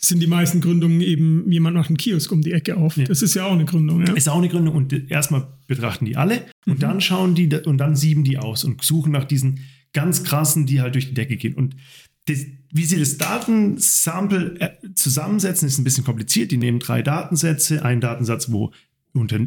sind 0.00 0.20
die 0.20 0.26
meisten 0.26 0.60
Gründungen 0.60 1.00
eben, 1.02 1.50
jemand 1.52 1.76
macht 1.76 1.88
einen 1.88 1.98
Kiosk 1.98 2.32
um 2.32 2.42
die 2.42 2.50
Ecke 2.50 2.76
auf. 2.76 2.96
Das 3.06 3.22
ist 3.22 3.34
ja 3.34 3.44
auch 3.44 3.52
eine 3.52 3.64
Gründung, 3.64 4.04
ja. 4.04 4.12
Ist 4.14 4.28
auch 4.28 4.38
eine 4.38 4.48
Gründung 4.48 4.74
und 4.74 5.10
erstmal 5.10 5.46
betrachten 5.68 6.04
die 6.04 6.16
alle 6.16 6.42
Mhm. 6.66 6.72
und 6.72 6.82
dann 6.82 7.00
schauen 7.00 7.34
die 7.36 7.48
und 7.64 7.78
dann 7.78 7.94
sieben 7.94 8.24
die 8.24 8.38
aus 8.38 8.64
und 8.64 8.82
suchen 8.82 9.12
nach 9.12 9.24
diesen 9.24 9.60
ganz 9.92 10.24
krassen, 10.24 10.66
die 10.66 10.80
halt 10.80 10.94
durch 10.94 11.06
die 11.08 11.14
Decke 11.14 11.36
gehen. 11.36 11.54
Und 11.54 11.76
das, 12.26 12.46
wie 12.72 12.84
sie 12.84 12.98
das 12.98 13.18
Datensample 13.18 14.60
äh, 14.60 14.94
zusammensetzen, 14.94 15.68
ist 15.68 15.78
ein 15.78 15.84
bisschen 15.84 16.04
kompliziert. 16.04 16.50
Die 16.50 16.56
nehmen 16.56 16.78
drei 16.78 17.02
Datensätze, 17.02 17.84
einen 17.84 18.00
Datensatz, 18.00 18.50
wo 18.50 18.72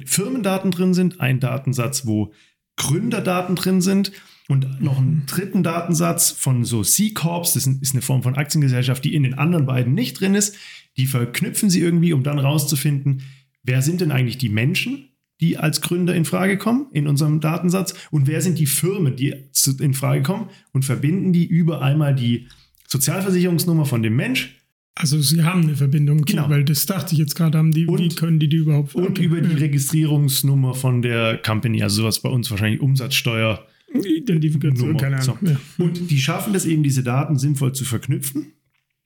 Firmendaten 0.05 0.71
drin 0.71 0.93
sind, 0.93 1.19
einen 1.19 1.39
Datensatz, 1.39 2.05
wo 2.05 2.33
Gründerdaten 2.77 3.55
drin 3.55 3.81
sind. 3.81 4.11
Und 4.47 4.81
noch 4.81 4.97
einen 4.97 5.23
dritten 5.25 5.61
Datensatz 5.61 6.31
von 6.31 6.63
so 6.63 6.81
C-Corps, 6.81 7.51
das 7.53 7.67
ist 7.67 7.93
eine 7.93 8.01
Form 8.01 8.23
von 8.23 8.35
Aktiengesellschaft, 8.35 9.03
die 9.03 9.13
in 9.13 9.23
den 9.23 9.33
anderen 9.33 9.65
beiden 9.65 9.93
nicht 9.93 10.21
drin 10.21 10.35
ist. 10.35 10.55
Die 10.95 11.05
verknüpfen 11.05 11.69
sie 11.69 11.81
irgendwie, 11.81 12.13
um 12.13 12.23
dann 12.23 12.39
rauszufinden, 12.39 13.23
wer 13.63 13.81
sind 13.81 13.99
denn 13.99 14.11
eigentlich 14.11 14.37
die 14.37 14.47
Menschen, 14.47 15.09
die 15.41 15.57
als 15.57 15.81
Gründer 15.81 16.15
in 16.15 16.23
Frage 16.23 16.57
kommen 16.57 16.87
in 16.93 17.07
unserem 17.07 17.41
Datensatz? 17.41 17.93
Und 18.09 18.27
wer 18.27 18.41
sind 18.41 18.57
die 18.57 18.67
Firmen, 18.67 19.17
die 19.17 19.35
in 19.81 19.93
Frage 19.93 20.23
kommen? 20.23 20.49
Und 20.71 20.85
verbinden 20.85 21.33
die 21.33 21.45
über 21.45 21.81
einmal 21.81 22.15
die 22.15 22.47
Sozialversicherungsnummer 22.87 23.85
von 23.85 24.01
dem 24.01 24.15
Mensch. 24.15 24.55
Also 24.95 25.21
sie 25.21 25.43
haben 25.43 25.61
eine 25.63 25.75
Verbindung, 25.75 26.23
Genau. 26.23 26.49
weil 26.49 26.63
das 26.63 26.87
dachte 26.87 27.13
ich 27.13 27.19
jetzt 27.19 27.35
gerade, 27.35 27.57
haben 27.59 27.71
die, 27.71 27.83
wie 27.85 27.91
Und- 27.91 28.17
können 28.17 28.39
die 28.39 28.49
die 28.49 28.57
überhaupt 28.57 28.95
Und 28.95 29.09
okay, 29.09 29.25
über 29.25 29.39
die 29.41 29.51
ja. 29.51 29.57
Registrierungsnummer 29.57 30.73
von 30.73 31.03
der 31.03 31.37
Company, 31.37 31.83
also 31.83 31.97
sowas 32.01 32.19
bei 32.19 32.29
uns 32.29 32.49
wahrscheinlich 32.49 32.81
Umsatzsteuer. 32.81 33.63
Identifikation, 33.93 34.97
keine 34.97 35.17
Ahnung. 35.17 35.37
So. 35.41 35.47
Ja. 35.47 35.59
Und 35.77 36.09
die 36.09 36.19
schaffen 36.19 36.51
das 36.53 36.65
eben, 36.65 36.81
diese 36.83 37.03
Daten 37.03 37.37
sinnvoll 37.37 37.73
zu 37.73 37.85
verknüpfen. 37.85 38.53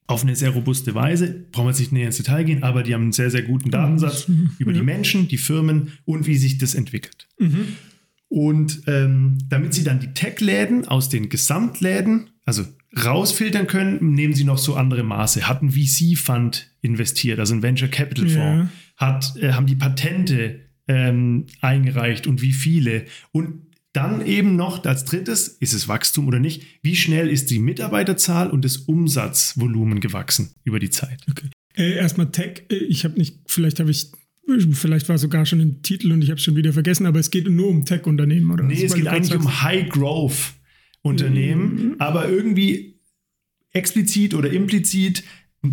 Auf 0.08 0.24
eine 0.24 0.36
sehr 0.36 0.50
robuste 0.52 0.96
Weise. 0.96 1.46
Brauchen 1.52 1.66
wir 1.68 1.72
jetzt 1.72 1.80
nicht 1.80 1.92
näher 1.92 2.08
ins 2.08 2.18
Detail 2.18 2.44
gehen, 2.44 2.64
aber 2.64 2.84
die 2.84 2.94
haben 2.94 3.04
einen 3.04 3.12
sehr, 3.12 3.30
sehr 3.30 3.44
guten 3.44 3.70
Datensatz 3.70 4.28
über 4.60 4.74
die 4.74 4.82
Menschen, 4.82 5.28
die 5.28 5.38
Firmen 5.38 5.94
und 6.06 6.26
wie 6.28 6.36
sich 6.38 6.58
das 6.58 6.74
entwickelt. 6.74 7.28
Und 8.28 8.82
ähm, 8.88 9.38
damit 9.50 9.74
sie 9.74 9.84
dann 9.84 10.00
die 10.00 10.14
Tech-Läden 10.14 10.88
aus 10.88 11.10
den 11.10 11.30
Gesamtläden, 11.30 12.30
also 12.46 12.64
rausfiltern 12.96 13.68
können, 13.68 14.14
nehmen 14.14 14.34
sie 14.34 14.44
noch 14.44 14.58
so 14.58 14.76
andere 14.76 15.04
Maße. 15.04 15.48
Hat 15.48 15.62
ein 15.62 15.72
VC-Fund 15.72 16.72
investiert, 16.82 17.40
also 17.40 17.54
ein 17.54 17.64
Venture 17.64 17.88
Capital 17.88 18.28
Fonds, 18.28 18.72
hat, 18.98 19.34
äh, 19.42 19.54
haben 19.54 19.66
die 19.68 19.76
Patente 19.76 20.60
ähm, 20.88 21.46
eingereicht 21.62 22.28
und 22.28 22.42
wie 22.42 22.52
viele. 22.54 23.06
Und 23.32 23.68
dann 23.94 24.26
eben 24.26 24.56
noch 24.56 24.86
als 24.86 25.04
drittes, 25.06 25.48
ist 25.50 25.74
es 25.74 25.88
Wachstum 25.88 26.28
oder 26.28 26.40
nicht, 26.40 26.64
wie 26.82 26.96
schnell 26.96 27.30
ist 27.30 27.50
die 27.52 27.60
Mitarbeiterzahl 27.60 28.50
und 28.50 28.64
das 28.64 28.78
Umsatzvolumen 28.78 30.00
gewachsen 30.00 30.52
über 30.64 30.80
die 30.80 30.90
Zeit. 30.90 31.22
Okay. 31.30 31.50
Äh, 31.76 31.94
erstmal 31.96 32.32
Tech. 32.32 32.64
Äh, 32.70 32.76
Ich 32.76 33.04
habe 33.06 33.18
nicht, 33.18 33.40
vielleicht 33.48 33.80
habe 33.80 33.92
ich, 33.92 34.12
vielleicht 34.74 35.08
war 35.10 35.18
sogar 35.18 35.46
schon 35.46 35.60
ein 35.62 35.82
Titel 35.82 36.12
und 36.12 36.22
ich 36.24 36.30
habe 36.30 36.38
es 36.38 36.44
schon 36.44 36.56
wieder 36.56 36.74
vergessen, 36.74 37.06
aber 37.06 37.20
es 37.20 37.32
geht 37.32 37.50
nur 37.50 37.70
um 37.70 37.86
Tech-Unternehmen, 37.86 38.52
oder? 38.52 38.64
Nee, 38.66 38.84
es 38.84 38.94
geht 38.94 39.02
du 39.06 39.10
grad 39.10 39.16
eigentlich 39.16 39.30
sagst- 39.30 39.46
um 41.04 41.12
High-Growth-Unternehmen, 41.14 41.96
aber 42.00 42.30
irgendwie 42.30 43.00
explizit 43.74 44.34
oder 44.34 44.52
implizit 44.52 45.24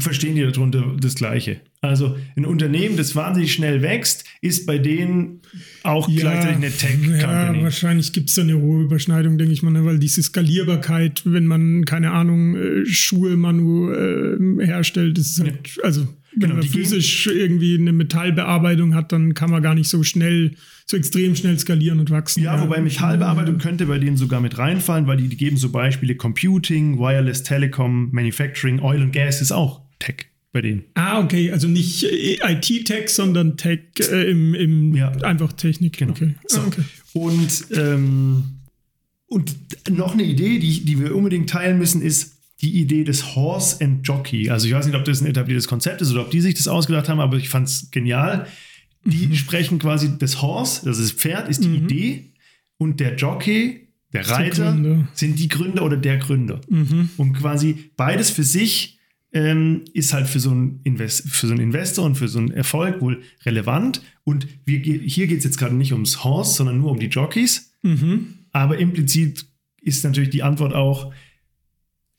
verstehen 0.00 0.34
die 0.34 0.42
darunter 0.42 0.96
das 1.00 1.14
Gleiche. 1.14 1.60
Also 1.80 2.16
ein 2.36 2.44
Unternehmen, 2.44 2.96
das 2.96 3.16
wahnsinnig 3.16 3.54
schnell 3.54 3.80
wächst, 3.80 4.24
ist 4.42 4.66
bei 4.66 4.76
denen 4.78 5.40
auch 5.82 6.08
gleichzeitig 6.08 6.56
eine 6.56 6.66
Ja, 6.66 6.72
Tech-Company. 6.72 7.62
wahrscheinlich 7.62 8.12
gibt 8.12 8.28
es 8.28 8.34
da 8.34 8.42
eine 8.42 8.58
hohe 8.58 8.82
Überschneidung, 8.82 9.38
denke 9.38 9.54
ich 9.54 9.62
mal, 9.62 9.70
ne? 9.70 9.84
weil 9.84 9.98
diese 9.98 10.22
Skalierbarkeit, 10.22 11.22
wenn 11.24 11.46
man, 11.46 11.84
keine 11.86 12.10
Ahnung, 12.10 12.56
äh, 12.56 12.84
Schuhe 12.84 13.36
manu 13.36 13.90
äh, 13.90 14.66
herstellt, 14.66 15.18
ist 15.18 15.40
halt, 15.40 15.78
also 15.82 16.06
wenn 16.32 16.40
Genau, 16.40 16.54
man 16.54 16.62
die 16.62 16.68
gehen- 16.68 16.82
physisch 16.84 17.26
irgendwie 17.26 17.76
eine 17.78 17.92
Metallbearbeitung 17.92 18.94
hat, 18.94 19.12
dann 19.12 19.34
kann 19.34 19.50
man 19.50 19.62
gar 19.62 19.74
nicht 19.74 19.88
so 19.88 20.02
schnell, 20.02 20.54
so 20.86 20.96
extrem 20.96 21.34
schnell 21.36 21.58
skalieren 21.58 22.00
und 22.00 22.10
wachsen. 22.10 22.42
Ja, 22.42 22.60
wobei 22.62 22.80
Metallbearbeitung 22.80 23.58
könnte 23.58 23.86
bei 23.86 23.98
denen 23.98 24.16
sogar 24.16 24.40
mit 24.40 24.58
reinfallen, 24.58 25.06
weil 25.06 25.16
die, 25.16 25.28
die 25.28 25.36
geben 25.36 25.56
so 25.56 25.70
Beispiele 25.70 26.14
Computing, 26.16 26.98
Wireless 26.98 27.42
Telecom, 27.42 28.10
Manufacturing, 28.12 28.80
Oil 28.80 29.02
and 29.02 29.12
Gas 29.12 29.40
ist 29.40 29.52
auch 29.52 29.82
Tech 29.98 30.26
bei 30.52 30.62
denen. 30.62 30.84
Ah, 30.94 31.20
okay, 31.22 31.50
also 31.50 31.68
nicht 31.68 32.04
äh, 32.04 32.38
IT-Tech, 32.42 33.08
sondern 33.08 33.56
Tech 33.56 33.80
äh, 34.00 34.30
im, 34.30 34.54
im 34.54 34.94
Ja. 34.94 35.10
einfach 35.22 35.52
Technik. 35.52 35.98
Genau. 35.98 36.12
Okay. 36.12 36.34
So. 36.46 36.60
Ah, 36.60 36.64
okay. 36.68 36.82
Und, 37.14 37.66
ähm, 37.76 38.44
und 39.26 39.56
noch 39.90 40.12
eine 40.14 40.22
Idee, 40.24 40.58
die, 40.58 40.84
die 40.84 41.00
wir 41.00 41.14
unbedingt 41.14 41.50
teilen 41.50 41.78
müssen, 41.78 42.00
ist 42.00 42.37
die 42.60 42.80
Idee 42.80 43.04
des 43.04 43.36
Horse 43.36 43.84
and 43.84 44.06
Jockey. 44.06 44.50
Also 44.50 44.66
ich 44.66 44.74
weiß 44.74 44.86
nicht, 44.86 44.96
ob 44.96 45.04
das 45.04 45.20
ein 45.20 45.26
etabliertes 45.26 45.68
Konzept 45.68 46.00
ist 46.00 46.10
oder 46.10 46.22
ob 46.22 46.30
die 46.30 46.40
sich 46.40 46.54
das 46.54 46.66
ausgedacht 46.68 47.08
haben, 47.08 47.20
aber 47.20 47.36
ich 47.36 47.48
fand 47.48 47.68
es 47.68 47.90
genial. 47.90 48.46
Die 49.04 49.36
sprechen 49.36 49.78
quasi 49.78 50.18
das 50.18 50.42
Horse, 50.42 50.84
das 50.84 50.98
ist 50.98 51.12
Pferd, 51.12 51.48
ist 51.48 51.62
die 51.64 51.76
Idee 51.76 52.32
und 52.76 53.00
der 53.00 53.14
Jockey, 53.16 53.88
der 54.12 54.28
Reiter, 54.28 54.76
sind 55.14 55.38
die 55.38 55.48
Gründer 55.48 55.84
oder 55.84 55.96
der 55.96 56.16
Gründer. 56.18 56.60
Und 57.16 57.34
quasi 57.34 57.90
beides 57.96 58.30
für 58.30 58.42
sich 58.42 58.98
ähm, 59.32 59.84
ist 59.92 60.12
halt 60.12 60.26
für 60.26 60.40
so, 60.40 60.50
einen 60.50 60.80
Invest 60.84 61.28
für 61.28 61.46
so 61.46 61.52
einen 61.52 61.62
Investor 61.62 62.04
und 62.04 62.16
für 62.16 62.28
so 62.28 62.38
einen 62.38 62.50
Erfolg 62.50 63.00
wohl 63.00 63.22
relevant. 63.44 64.02
Und 64.24 64.46
wir, 64.64 64.78
hier 64.80 65.26
geht 65.26 65.38
es 65.38 65.44
jetzt 65.44 65.58
gerade 65.58 65.74
nicht 65.74 65.92
ums 65.92 66.24
Horse, 66.24 66.54
sondern 66.54 66.78
nur 66.78 66.90
um 66.90 66.98
die 66.98 67.06
Jockeys. 67.06 67.72
Aber 68.52 68.78
implizit 68.78 69.46
ist 69.80 70.04
natürlich 70.04 70.30
die 70.30 70.42
Antwort 70.42 70.74
auch, 70.74 71.12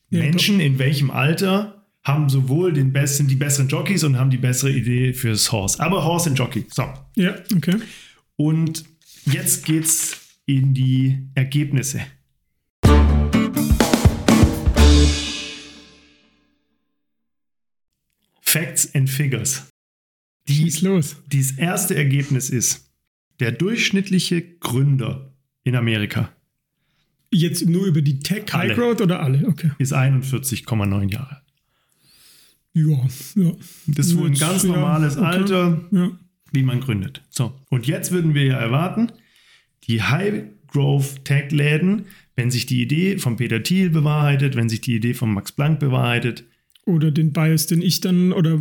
Menschen 0.09 0.59
in 0.59 0.79
welchem 0.79 1.11
Alter 1.11 1.85
haben 2.03 2.29
sowohl 2.29 2.73
den 2.73 2.91
besten, 2.91 3.27
die 3.27 3.35
besseren 3.35 3.67
Jockeys 3.67 4.03
und 4.03 4.17
haben 4.17 4.29
die 4.29 4.37
bessere 4.37 4.71
Idee 4.71 5.13
fürs 5.13 5.51
Horse. 5.51 5.79
Aber 5.79 6.03
Horse 6.03 6.29
und 6.29 6.35
Jockey. 6.35 6.65
So. 6.69 6.91
Ja, 7.15 7.35
okay. 7.55 7.75
Und 8.35 8.85
jetzt 9.25 9.65
geht's 9.65 10.19
in 10.45 10.73
die 10.73 11.29
Ergebnisse. 11.35 12.01
Facts 18.41 18.95
and 18.95 19.09
Figures. 19.09 19.67
Die, 20.47 20.55
Schieß 20.55 20.81
los. 20.81 21.17
das 21.27 21.51
erste 21.51 21.95
Ergebnis 21.95 22.49
ist, 22.49 22.91
der 23.39 23.51
durchschnittliche 23.51 24.41
Gründer 24.41 25.35
in 25.63 25.75
Amerika 25.75 26.33
Jetzt 27.31 27.67
nur 27.67 27.85
über 27.85 28.01
die 28.01 28.19
Tech 28.19 28.45
Alle. 28.53 28.69
High 28.69 28.77
Growth 28.77 29.01
oder 29.01 29.21
alle? 29.21 29.47
Okay. 29.47 29.71
ist 29.77 29.93
41,9 29.93 31.11
Jahre. 31.11 31.41
Ja, 32.73 32.97
ja. 33.35 33.51
Das 33.87 34.07
ist 34.07 34.17
wohl 34.17 34.27
ein 34.27 34.33
ganz 34.35 34.63
ja, 34.63 34.69
normales 34.69 35.17
okay. 35.17 35.25
Alter, 35.25 35.81
Ja. 35.91 36.11
wie 36.51 36.63
man 36.63 36.79
gründet. 36.79 37.21
So, 37.29 37.53
und 37.69 37.87
jetzt 37.87 38.11
würden 38.11 38.33
wir 38.33 38.45
ja 38.45 38.57
erwarten, 38.57 39.11
die 39.85 40.01
High-Growth-Tech-Läden, 40.01 42.05
wenn 42.35 42.51
sich 42.51 42.65
die 42.65 42.81
Idee 42.81 43.17
von 43.17 43.37
Peter 43.37 43.61
Thiel 43.63 43.89
bewahrheitet, 43.89 44.55
wenn 44.55 44.69
sich 44.69 44.81
die 44.81 44.95
Idee 44.95 45.13
von 45.13 45.33
Max 45.33 45.51
Planck 45.51 45.79
bewahrheitet, 45.79 46.45
Oder 46.85 47.11
den 47.11 47.33
Bias, 47.33 47.67
den 47.67 47.83
ich 47.83 48.01
dann, 48.01 48.31
oder 48.33 48.59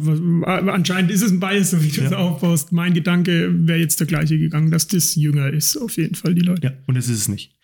anscheinend 0.71 1.11
ist 1.11 1.23
es 1.23 1.31
ein 1.33 1.41
Bias, 1.41 1.71
so 1.71 1.83
wie 1.83 1.89
du 1.89 2.03
es 2.03 2.11
Ja. 2.11 2.19
aufbaust. 2.19 2.73
Mein 2.73 2.93
Gedanke 2.93 3.51
wäre 3.67 3.79
jetzt 3.79 4.01
der 4.01 4.07
gleiche 4.07 4.39
gegangen, 4.39 4.71
dass 4.71 4.87
das 4.87 5.15
jünger 5.15 5.51
ist, 5.51 5.79
auf 5.79 5.97
jeden 5.97 6.15
Fall, 6.15 6.35
die 6.35 6.43
Leute. 6.43 6.67
ja, 6.67 6.73
und 6.87 6.95
das 6.97 7.09
ist 7.09 7.21
es 7.21 7.29
nicht. 7.29 7.55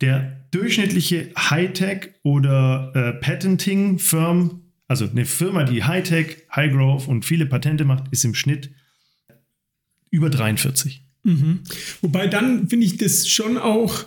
Der 0.00 0.46
durchschnittliche 0.50 1.30
Hightech 1.36 2.10
oder 2.22 2.92
äh, 2.94 3.12
Patenting-Firm, 3.20 4.62
also 4.86 5.08
eine 5.08 5.24
Firma, 5.24 5.64
die 5.64 5.84
Hightech, 5.84 6.44
High 6.54 6.72
Growth 6.72 7.08
und 7.08 7.24
viele 7.24 7.46
Patente 7.46 7.84
macht, 7.84 8.04
ist 8.10 8.24
im 8.24 8.34
Schnitt 8.34 8.70
über 10.10 10.30
43. 10.30 11.04
Wobei 12.00 12.26
dann 12.26 12.68
finde 12.68 12.86
ich 12.86 12.96
das 12.96 13.28
schon 13.28 13.58
auch, 13.58 14.04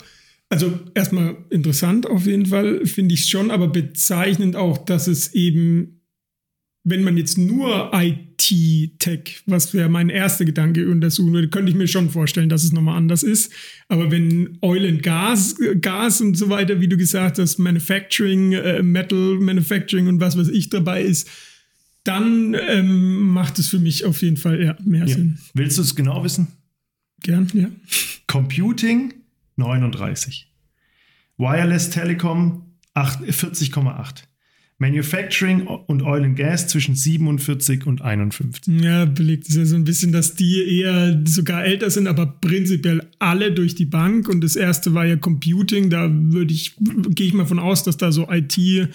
also 0.50 0.79
erstmal 0.95 1.38
interessant 1.50 2.07
auf 2.07 2.25
jeden 2.25 2.48
Fall, 2.48 2.86
finde 2.86 3.13
ich 3.13 3.27
schon, 3.27 3.51
aber 3.51 3.67
bezeichnend 3.67 4.55
auch, 4.55 4.77
dass 4.79 5.07
es 5.07 5.33
eben, 5.33 6.01
wenn 6.83 7.03
man 7.03 7.17
jetzt 7.17 7.38
nur 7.38 7.93
IT-Tech, 8.50 9.41
was 9.45 9.74
wäre 9.74 9.89
mein 9.89 10.10
erster 10.10 10.45
Gedanke, 10.45 10.89
untersuchen 10.89 11.33
würde, 11.33 11.50
könnte 11.50 11.71
ich 11.71 11.77
mir 11.77 11.88
schon 11.88 12.10
vorstellen, 12.10 12.50
dass 12.50 12.63
es 12.63 12.71
nochmal 12.71 12.98
anders 12.98 13.24
ist. 13.24 13.51
Aber 13.88 14.12
wenn 14.12 14.57
Oil 14.62 14.88
and 14.88 15.03
Gas, 15.03 15.55
Gas 15.81 16.21
und 16.21 16.36
so 16.36 16.50
weiter, 16.50 16.79
wie 16.79 16.88
du 16.88 16.98
gesagt 16.98 17.39
hast, 17.39 17.57
Manufacturing, 17.60 18.53
äh, 18.53 18.81
Metal 18.81 19.38
Manufacturing 19.39 20.07
und 20.07 20.19
was 20.19 20.38
weiß 20.38 20.50
ich 20.50 20.69
dabei 20.69 21.03
ist, 21.03 21.29
dann 22.03 22.55
ähm, 22.69 23.27
macht 23.27 23.60
es 23.60 23.67
für 23.67 23.79
mich 23.79 24.05
auf 24.05 24.21
jeden 24.21 24.38
Fall 24.38 24.63
ja, 24.63 24.77
mehr 24.83 25.05
Ja. 25.05 25.15
Sinn. 25.15 25.38
Willst 25.53 25.77
du 25.77 25.83
es 25.83 25.95
genau 25.95 26.24
wissen? 26.24 26.48
Gern, 27.21 27.48
ja. 27.53 27.67
Computing 28.27 29.13
39. 29.57 30.48
Wireless 31.38 31.91
Telecom 31.91 32.65
8 32.93 33.21
40,8. 33.21 34.24
Manufacturing 34.81 35.67
und 35.67 36.01
Oil 36.01 36.23
and 36.23 36.35
Gas 36.35 36.67
zwischen 36.67 36.95
47 36.95 37.85
und 37.85 38.01
51. 38.01 38.81
Ja, 38.81 39.05
belegt 39.05 39.47
es 39.47 39.55
ja 39.55 39.63
so 39.63 39.75
ein 39.75 39.83
bisschen, 39.83 40.11
dass 40.11 40.33
die 40.33 40.79
eher 40.79 41.21
sogar 41.25 41.63
älter 41.63 41.91
sind, 41.91 42.07
aber 42.07 42.25
prinzipiell 42.25 43.07
alle 43.19 43.51
durch 43.51 43.75
die 43.75 43.85
Bank. 43.85 44.27
Und 44.27 44.41
das 44.43 44.55
erste 44.55 44.93
war 44.95 45.05
ja 45.05 45.15
Computing. 45.17 45.89
Da 45.91 46.09
würde 46.11 46.51
ich, 46.53 46.75
gehe 47.09 47.27
ich 47.27 47.33
mal 47.33 47.45
von 47.45 47.59
aus, 47.59 47.83
dass 47.83 47.97
da 47.97 48.11
so 48.11 48.27
IT, 48.29 48.57
äh, 48.57 48.88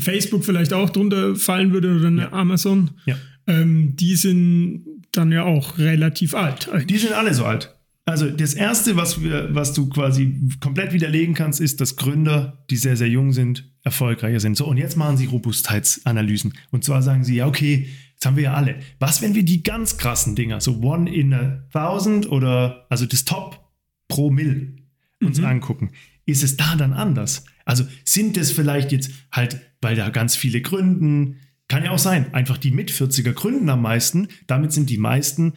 Facebook 0.00 0.44
vielleicht 0.44 0.72
auch 0.72 0.90
drunter 0.90 1.36
fallen 1.36 1.72
würde 1.72 1.96
oder 1.96 2.08
eine 2.08 2.22
Ja. 2.22 2.32
Amazon. 2.32 2.90
Ja. 3.06 3.16
Ähm, 3.46 3.94
die 3.96 4.16
sind 4.16 4.82
dann 5.12 5.30
ja 5.30 5.44
auch 5.44 5.78
relativ 5.78 6.34
alt. 6.34 6.68
Die 6.88 6.98
sind 6.98 7.12
alle 7.12 7.34
so 7.34 7.44
alt. 7.44 7.73
Also 8.06 8.30
das 8.30 8.52
erste, 8.52 8.96
was 8.96 9.22
wir, 9.22 9.54
was 9.54 9.72
du 9.72 9.88
quasi 9.88 10.50
komplett 10.60 10.92
widerlegen 10.92 11.34
kannst, 11.34 11.60
ist, 11.60 11.80
dass 11.80 11.96
Gründer, 11.96 12.64
die 12.68 12.76
sehr, 12.76 12.96
sehr 12.96 13.08
jung 13.08 13.32
sind, 13.32 13.72
erfolgreicher 13.82 14.40
sind. 14.40 14.56
So, 14.56 14.66
und 14.66 14.76
jetzt 14.76 14.96
machen 14.96 15.16
sie 15.16 15.24
Robustheitsanalysen. 15.26 16.52
Und 16.70 16.84
zwar 16.84 17.02
sagen 17.02 17.24
sie, 17.24 17.36
ja, 17.36 17.46
okay, 17.46 17.88
jetzt 18.12 18.26
haben 18.26 18.36
wir 18.36 18.44
ja 18.44 18.54
alle. 18.54 18.76
Was, 18.98 19.22
wenn 19.22 19.34
wir 19.34 19.44
die 19.44 19.62
ganz 19.62 19.96
krassen 19.96 20.36
Dinger, 20.36 20.60
so 20.60 20.80
One 20.80 21.10
in 21.10 21.32
a 21.32 21.66
Thousand 21.72 22.30
oder 22.30 22.86
also 22.90 23.06
das 23.06 23.24
Top 23.24 23.72
pro 24.08 24.30
Mill 24.30 24.76
uns 25.22 25.42
angucken, 25.42 25.92
ist 26.26 26.42
es 26.42 26.58
da 26.58 26.76
dann 26.76 26.92
anders? 26.92 27.46
Also 27.64 27.84
sind 28.04 28.36
es 28.36 28.52
vielleicht 28.52 28.92
jetzt 28.92 29.12
halt, 29.32 29.60
weil 29.80 29.96
da 29.96 30.10
ganz 30.10 30.36
viele 30.36 30.60
gründen, 30.60 31.40
kann 31.68 31.84
ja 31.84 31.90
auch 31.90 31.98
sein, 31.98 32.34
einfach 32.34 32.58
die 32.58 32.70
mit 32.70 32.90
40er 32.90 33.32
gründen 33.32 33.70
am 33.70 33.80
meisten, 33.80 34.28
damit 34.46 34.72
sind 34.72 34.90
die 34.90 34.98
meisten 34.98 35.54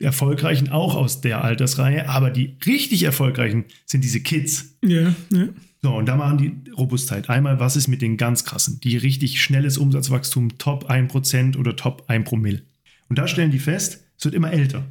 erfolgreichen 0.00 0.70
auch 0.70 0.94
aus 0.94 1.20
der 1.20 1.44
Altersreihe, 1.44 2.08
aber 2.08 2.30
die 2.30 2.56
richtig 2.66 3.02
erfolgreichen 3.04 3.64
sind 3.86 4.02
diese 4.02 4.20
Kids. 4.20 4.76
Ja, 4.82 5.14
ja. 5.32 5.48
So, 5.82 5.94
und 5.94 6.06
da 6.06 6.16
machen 6.16 6.38
die 6.38 6.70
Robustheit. 6.72 7.30
Einmal, 7.30 7.58
was 7.58 7.76
ist 7.76 7.88
mit 7.88 8.02
den 8.02 8.16
ganz 8.18 8.44
krassen, 8.44 8.80
die 8.80 8.96
richtig 8.98 9.42
schnelles 9.42 9.78
Umsatzwachstum, 9.78 10.58
Top 10.58 10.90
1% 10.90 11.56
oder 11.56 11.74
Top 11.76 12.04
1 12.08 12.28
Promille. 12.28 12.62
Und 13.08 13.18
da 13.18 13.26
stellen 13.26 13.50
die 13.50 13.58
fest, 13.58 14.04
es 14.18 14.24
wird 14.24 14.34
immer 14.34 14.52
älter. 14.52 14.84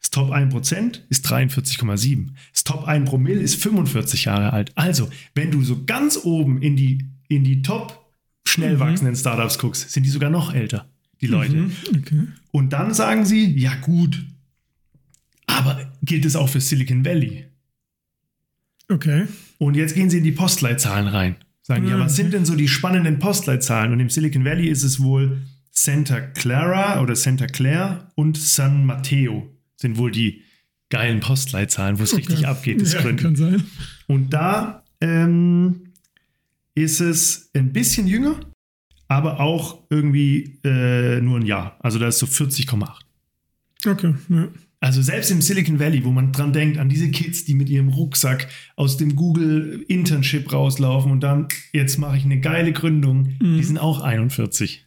Das 0.00 0.10
Top 0.10 0.30
1% 0.32 1.00
ist 1.10 1.26
43,7. 1.30 2.28
Das 2.52 2.64
Top 2.64 2.84
1 2.88 3.08
Promille 3.10 3.40
ist 3.40 3.56
45 3.62 4.24
Jahre 4.24 4.52
alt. 4.54 4.72
Also, 4.74 5.10
wenn 5.34 5.50
du 5.50 5.62
so 5.62 5.84
ganz 5.84 6.18
oben 6.24 6.62
in 6.62 6.76
die, 6.76 7.04
in 7.28 7.44
die 7.44 7.60
Top 7.60 7.98
schnell 8.46 8.76
Mhm. 8.76 8.80
wachsenden 8.80 9.16
Startups 9.16 9.58
guckst, 9.58 9.90
sind 9.90 10.04
die 10.04 10.10
sogar 10.10 10.30
noch 10.30 10.54
älter, 10.54 10.88
die 11.20 11.26
Leute. 11.26 11.54
Mhm, 11.56 11.72
okay. 11.98 12.22
Und 12.52 12.72
dann 12.72 12.94
sagen 12.94 13.24
sie, 13.24 13.56
ja 13.58 13.74
gut, 13.76 14.24
aber 15.46 15.92
gilt 16.02 16.24
es 16.24 16.36
auch 16.36 16.48
für 16.48 16.60
Silicon 16.60 17.04
Valley? 17.04 17.46
Okay. 18.88 19.26
Und 19.58 19.74
jetzt 19.76 19.94
gehen 19.94 20.10
sie 20.10 20.18
in 20.18 20.24
die 20.24 20.32
Postleitzahlen 20.32 21.06
rein. 21.08 21.36
Sagen, 21.62 21.86
ja, 21.86 21.96
Ah, 21.96 22.00
was 22.00 22.12
okay. 22.14 22.22
sind 22.22 22.32
denn 22.32 22.44
so 22.44 22.56
die 22.56 22.68
spannenden 22.68 23.18
Postleitzahlen? 23.18 23.92
Und 23.92 24.00
im 24.00 24.10
Silicon 24.10 24.44
Valley 24.44 24.68
ist 24.68 24.82
es 24.82 25.00
wohl 25.00 25.42
Santa 25.70 26.20
Clara 26.20 27.00
oder 27.00 27.14
Santa 27.14 27.46
Claire 27.46 28.10
und 28.16 28.36
San 28.36 28.84
Mateo 28.86 29.48
sind 29.76 29.96
wohl 29.98 30.10
die 30.10 30.42
geilen 30.88 31.20
Postleitzahlen, 31.20 31.98
wo 31.98 32.02
es 32.02 32.16
richtig 32.16 32.38
Okay. 32.38 32.46
abgeht, 32.46 32.80
das 32.80 32.94
ja, 32.94 33.00
Gründen. 33.02 33.22
kann 33.22 33.36
sein. 33.36 33.62
Und 34.08 34.30
da 34.30 34.82
ähm, 35.00 35.92
ist 36.74 37.00
es 37.00 37.50
ein 37.54 37.72
bisschen 37.72 38.08
jünger, 38.08 38.40
aber 39.10 39.40
auch 39.40 39.80
irgendwie 39.90 40.60
äh, 40.62 41.20
nur 41.20 41.40
ein 41.40 41.44
Jahr. 41.44 41.76
Also 41.80 41.98
da 41.98 42.06
ist 42.06 42.20
so 42.20 42.26
40,8. 42.26 42.88
Okay, 43.84 44.14
ja. 44.28 44.48
Also 44.78 45.02
selbst 45.02 45.32
im 45.32 45.42
Silicon 45.42 45.80
Valley, 45.80 46.04
wo 46.04 46.12
man 46.12 46.32
dran 46.32 46.52
denkt, 46.52 46.78
an 46.78 46.88
diese 46.88 47.10
Kids, 47.10 47.44
die 47.44 47.54
mit 47.54 47.68
ihrem 47.68 47.88
Rucksack 47.88 48.46
aus 48.76 48.98
dem 48.98 49.16
Google 49.16 49.84
Internship 49.88 50.52
rauslaufen 50.52 51.10
und 51.10 51.20
dann, 51.20 51.48
jetzt 51.72 51.98
mache 51.98 52.18
ich 52.18 52.24
eine 52.24 52.38
geile 52.38 52.72
Gründung, 52.72 53.34
die 53.40 53.64
sind 53.64 53.78
auch 53.78 54.00
41. 54.00 54.86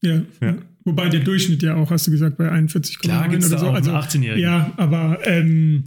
Ja. 0.00 0.22
Ja. 0.40 0.56
Wobei 0.84 1.08
der 1.08 1.20
Durchschnitt 1.20 1.64
ja 1.64 1.74
auch, 1.74 1.90
hast 1.90 2.06
du 2.06 2.12
gesagt, 2.12 2.36
bei 2.36 2.48
41,9 2.48 3.00
Klar 3.00 3.28
gibt's 3.28 3.48
oder 3.48 3.58
so. 3.58 3.70
Also, 3.70 3.90
einen 3.90 4.00
18-Jährigen. 4.00 4.42
Ja, 4.42 4.72
aber 4.76 5.18
ähm, 5.24 5.84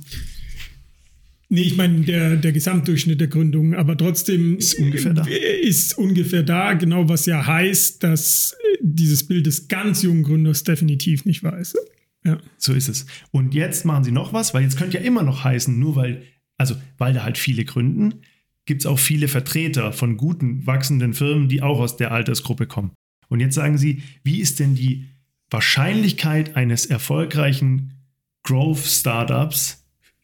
nee, 1.50 1.62
ich 1.62 1.75
meine, 1.75 2.01
der, 2.01 2.38
der 2.38 2.51
Gesamtdurchschnitt 2.51 3.20
der 3.20 3.27
Gründung, 3.27 3.74
aber 3.75 3.98
trotzdem 3.98 4.58
Ist 4.58 4.79
ungefähr 4.79 5.13
da. 5.13 5.25
äh, 5.25 5.60
Ist 5.62 5.98
ungefähr 5.98 6.44
da, 6.44 6.74
genau 6.74 7.10
was 7.10 7.25
ja 7.25 7.46
heißt, 7.46 8.03
dass 8.03 8.53
äh, 8.53 8.77
dieses 8.82 9.27
Bild 9.27 9.46
des 9.46 9.68
ganz 9.68 10.01
jungen 10.01 10.24
Gründers 10.24 10.63
definitiv 10.63 11.25
nicht 11.25 11.44
ist. 11.44 11.77
Ja. 12.24 12.38
So 12.58 12.74
ist 12.74 12.89
es. 12.89 13.06
Und 13.32 13.53
jetzt 13.53 13.86
machen 13.86 14.03
sie 14.03 14.12
noch 14.12 14.34
was, 14.34 14.53
weil 14.53 14.63
jetzt 14.63 14.77
könnte 14.77 14.98
ja 14.98 15.03
immer 15.03 15.24
noch 15.24 15.44
heißen, 15.44 15.77
nur 15.77 15.96
weil, 15.96 16.24
also 16.58 16.75
weil 16.98 17.13
da 17.13 17.24
halt 17.24 17.38
viele 17.38 17.65
gründen, 17.65 18.22
gibt 18.65 18.82
es 18.82 18.86
auch 18.86 19.00
viele 19.00 19.27
Vertreter 19.27 19.94
von 19.94 20.18
guten, 20.18 20.68
wachsenden 20.68 21.13
Firmen, 21.13 21.50
die 21.50 21.62
auch 21.62 21.79
aus 21.79 21.98
der 21.98 22.12
Altersgruppe 22.12 22.68
kommen. 22.68 22.91
Und 23.27 23.39
jetzt 23.39 23.56
sagen 23.56 23.77
sie, 23.77 24.03
wie 24.24 24.39
ist 24.39 24.60
denn 24.60 24.75
die 24.75 25.06
Wahrscheinlichkeit 25.50 26.56
eines 26.56 26.86
erfolgreichen 26.86 27.94
Growth-Startups 28.44 29.79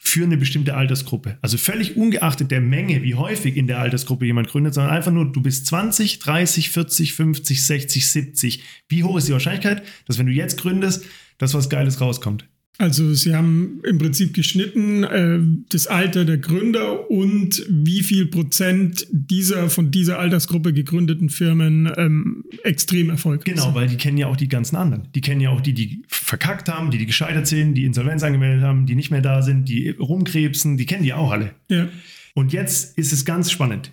für 0.08 0.24
eine 0.24 0.38
bestimmte 0.38 0.76
Altersgruppe? 0.76 1.38
Also 1.42 1.58
völlig 1.58 1.98
ungeachtet 1.98 2.52
der 2.52 2.62
Menge, 2.62 3.04
wie 3.04 3.16
häufig 3.16 3.58
in 3.58 3.68
der 3.68 3.80
Altersgruppe 3.80 4.26
jemand 4.26 4.48
gründet, 4.48 4.74
sondern 4.74 4.94
einfach 4.94 5.12
nur, 5.12 5.32
du 5.32 5.42
bist 5.42 5.68
20, 5.68 6.20
30, 6.20 6.70
40, 6.70 7.14
50, 7.14 7.66
60, 7.66 8.08
70. 8.12 8.64
Wie 8.88 9.04
hoch 9.04 9.18
ist 9.18 9.28
die 9.28 9.34
Wahrscheinlichkeit, 9.34 9.84
dass 10.08 10.18
wenn 10.18 10.28
du 10.28 10.32
jetzt 10.32 10.60
gründest, 10.60 11.06
dass 11.38 11.54
was 11.54 11.70
Geiles 11.70 12.00
rauskommt? 12.02 12.48
Also 12.78 13.14
sie 13.14 13.34
haben 13.34 13.80
im 13.86 13.98
Prinzip 14.00 14.34
geschnitten 14.34 15.04
äh, 15.06 15.40
das 15.70 15.88
Alter 15.88 16.26
der 16.26 16.38
Gründer 16.38 17.10
und 17.10 17.66
wie 17.70 18.04
viel 18.04 18.26
Prozent 18.26 19.08
dieser 19.12 19.70
von 19.70 19.92
dieser 19.92 20.20
Altersgruppe 20.20 20.74
gegründeten 20.74 21.30
Firmen 21.30 21.90
ähm, 21.96 22.44
extrem 22.64 23.10
erfolgreich 23.10 23.46
Genau, 23.46 23.64
sind. 23.68 23.76
weil 23.76 23.88
die 23.88 23.96
kennen 23.96 24.18
ja 24.18 24.28
auch 24.28 24.36
die 24.36 24.50
ganzen 24.50 24.76
anderen. 24.76 25.08
Die 25.16 25.22
kennen 25.22 25.40
ja 25.40 25.52
auch 25.52 25.62
die, 25.62 25.74
die 25.74 26.04
verkackt 26.10 26.68
haben, 26.68 26.92
die, 26.92 26.98
die 26.98 27.06
gescheitert 27.06 27.48
sind, 27.48 27.76
die 27.76 27.86
Insolvenz 27.86 28.24
angemeldet 28.24 28.64
haben, 28.66 28.86
die 28.86 28.96
nicht 28.96 29.10
mehr 29.12 29.22
da 29.22 29.42
sind, 29.42 29.70
die 29.70 29.92
rumkrebsen, 29.92 30.76
die 30.76 30.86
kennen 30.86 31.04
die 31.04 31.14
auch 31.14 31.32
alle. 31.32 31.52
Ja. 31.70 31.88
Und 32.34 32.52
jetzt 32.52 32.98
ist 32.98 33.14
es 33.14 33.24
ganz 33.24 33.52
spannend. 33.52 33.92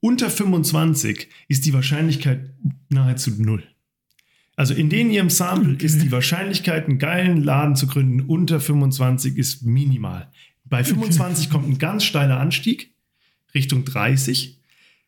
Unter 0.00 0.30
25 0.30 1.28
ist 1.46 1.64
die 1.66 1.72
Wahrscheinlichkeit 1.74 2.40
nahezu 2.88 3.30
null. 3.38 3.62
Also 4.60 4.74
in 4.74 4.90
den 4.90 5.10
ihrem 5.10 5.30
Sample 5.30 5.72
Okay. 5.72 5.86
ist 5.86 6.02
die 6.02 6.12
Wahrscheinlichkeit, 6.12 6.86
einen 6.86 6.98
geilen 6.98 7.42
Laden 7.42 7.76
zu 7.76 7.86
gründen, 7.86 8.20
unter 8.20 8.60
25 8.60 9.38
ist 9.38 9.62
minimal. 9.64 10.28
Bei 10.66 10.84
25 10.84 11.48
kommt 11.48 11.66
ein 11.66 11.78
ganz 11.78 12.04
steiler 12.04 12.38
Anstieg 12.38 12.90
Richtung 13.54 13.86
30. 13.86 14.58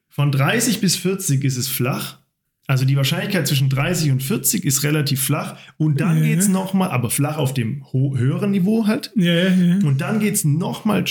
Von 0.09 0.33
30 0.33 0.81
bis 0.81 0.97
40 0.97 1.45
ist 1.45 1.59
es 1.59 1.69
flach. 1.69 2.19
Also 2.67 2.87
die 2.87 2.97
Wahrscheinlichkeit 2.97 3.47
zwischen 3.47 3.69
30 3.69 4.11
und 4.13 4.23
40 4.23 4.65
ist 4.65 4.85
relativ 4.85 5.23
flach. 5.23 5.59
Und 5.77 6.01
dann 6.01 6.17
Ja. 6.17 6.23
geht 6.23 6.39
es 6.39 6.49
nochmal, 6.49 6.91
aber 6.91 7.11
flach 7.11 7.37
auf 7.37 7.53
dem 7.53 7.85
höheren 7.93 8.53
Niveau 8.53 8.87
halt. 8.87 9.13
Ja, 9.17 9.51
ja. 9.51 9.75
Und 9.85 10.01
dann 10.01 10.19
geht 10.21 10.33
es 10.35 10.45
nochmal 10.45 11.05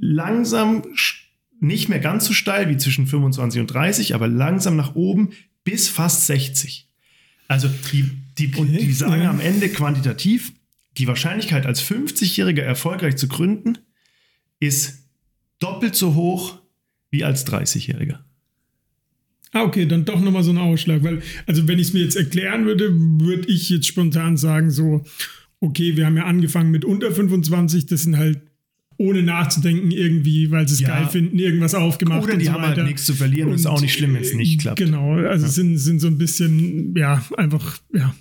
langsam, 0.00 0.82
nicht 1.58 1.88
mehr 1.88 1.98
ganz 1.98 2.26
so 2.26 2.32
steil 2.32 2.68
wie 2.70 2.76
zwischen 2.76 3.08
25 3.08 3.60
und 3.60 3.66
30, 3.66 4.14
aber 4.14 4.28
langsam 4.28 4.76
nach 4.76 4.94
oben 4.94 5.30
bis 5.64 5.88
fast 5.88 6.26
60. 6.26 6.87
Also 7.48 7.68
die, 7.92 8.10
die, 8.38 8.54
und 8.54 8.72
die 8.72 8.92
sagen 8.92 9.22
am 9.22 9.40
Ende 9.40 9.70
quantitativ, 9.70 10.52
die 10.98 11.06
Wahrscheinlichkeit 11.06 11.66
als 11.66 11.82
50-Jähriger 11.82 12.60
erfolgreich 12.60 13.16
zu 13.16 13.26
gründen, 13.26 13.78
ist 14.60 15.08
doppelt 15.58 15.96
so 15.96 16.14
hoch 16.14 16.58
wie 17.10 17.24
als 17.24 17.46
30-Jähriger. 17.46 18.20
Ah, 19.52 19.62
okay, 19.62 19.86
dann 19.86 20.04
doch 20.04 20.20
nochmal 20.20 20.42
so 20.42 20.50
ein 20.50 20.58
Ausschlag. 20.58 21.02
Weil, 21.02 21.22
also 21.46 21.66
wenn 21.66 21.78
ich 21.78 21.88
es 21.88 21.92
mir 21.94 22.02
jetzt 22.04 22.16
erklären 22.16 22.66
würde, 22.66 22.90
würde 22.92 23.48
ich 23.48 23.70
jetzt 23.70 23.86
spontan 23.86 24.36
sagen, 24.36 24.70
so, 24.70 25.04
okay, 25.60 25.96
wir 25.96 26.04
haben 26.04 26.16
ja 26.16 26.24
angefangen 26.24 26.70
mit 26.70 26.84
unter 26.84 27.12
25, 27.12 27.86
das 27.86 28.02
sind 28.02 28.18
halt 28.18 28.42
ohne 28.98 29.22
nachzudenken 29.22 29.90
irgendwie, 29.92 30.50
weil 30.50 30.66
sie 30.68 30.74
es 30.74 30.80
Ja. 30.80 30.88
geil 30.88 31.08
finden, 31.08 31.38
irgendwas 31.38 31.74
aufgemacht 31.74 32.24
Oder 32.24 32.32
und 32.34 32.40
die 32.40 32.46
so 32.46 32.52
haben 32.52 32.62
weiter. 32.62 32.76
halt 32.78 32.86
nichts 32.88 33.04
zu 33.06 33.14
verlieren 33.14 33.48
und 33.50 33.54
ist 33.54 33.66
auch 33.66 33.80
nicht 33.80 33.94
schlimm, 33.94 34.14
wenn 34.14 34.22
es 34.22 34.34
nicht 34.34 34.60
klappt. 34.60 34.78
Genau, 34.78 35.12
also 35.14 35.46
sind, 35.46 35.78
sind 35.78 36.00
so 36.00 36.08
ein 36.08 36.18
bisschen, 36.18 36.94
ja, 36.96 37.24
einfach, 37.36 37.78
ja, 37.94 38.14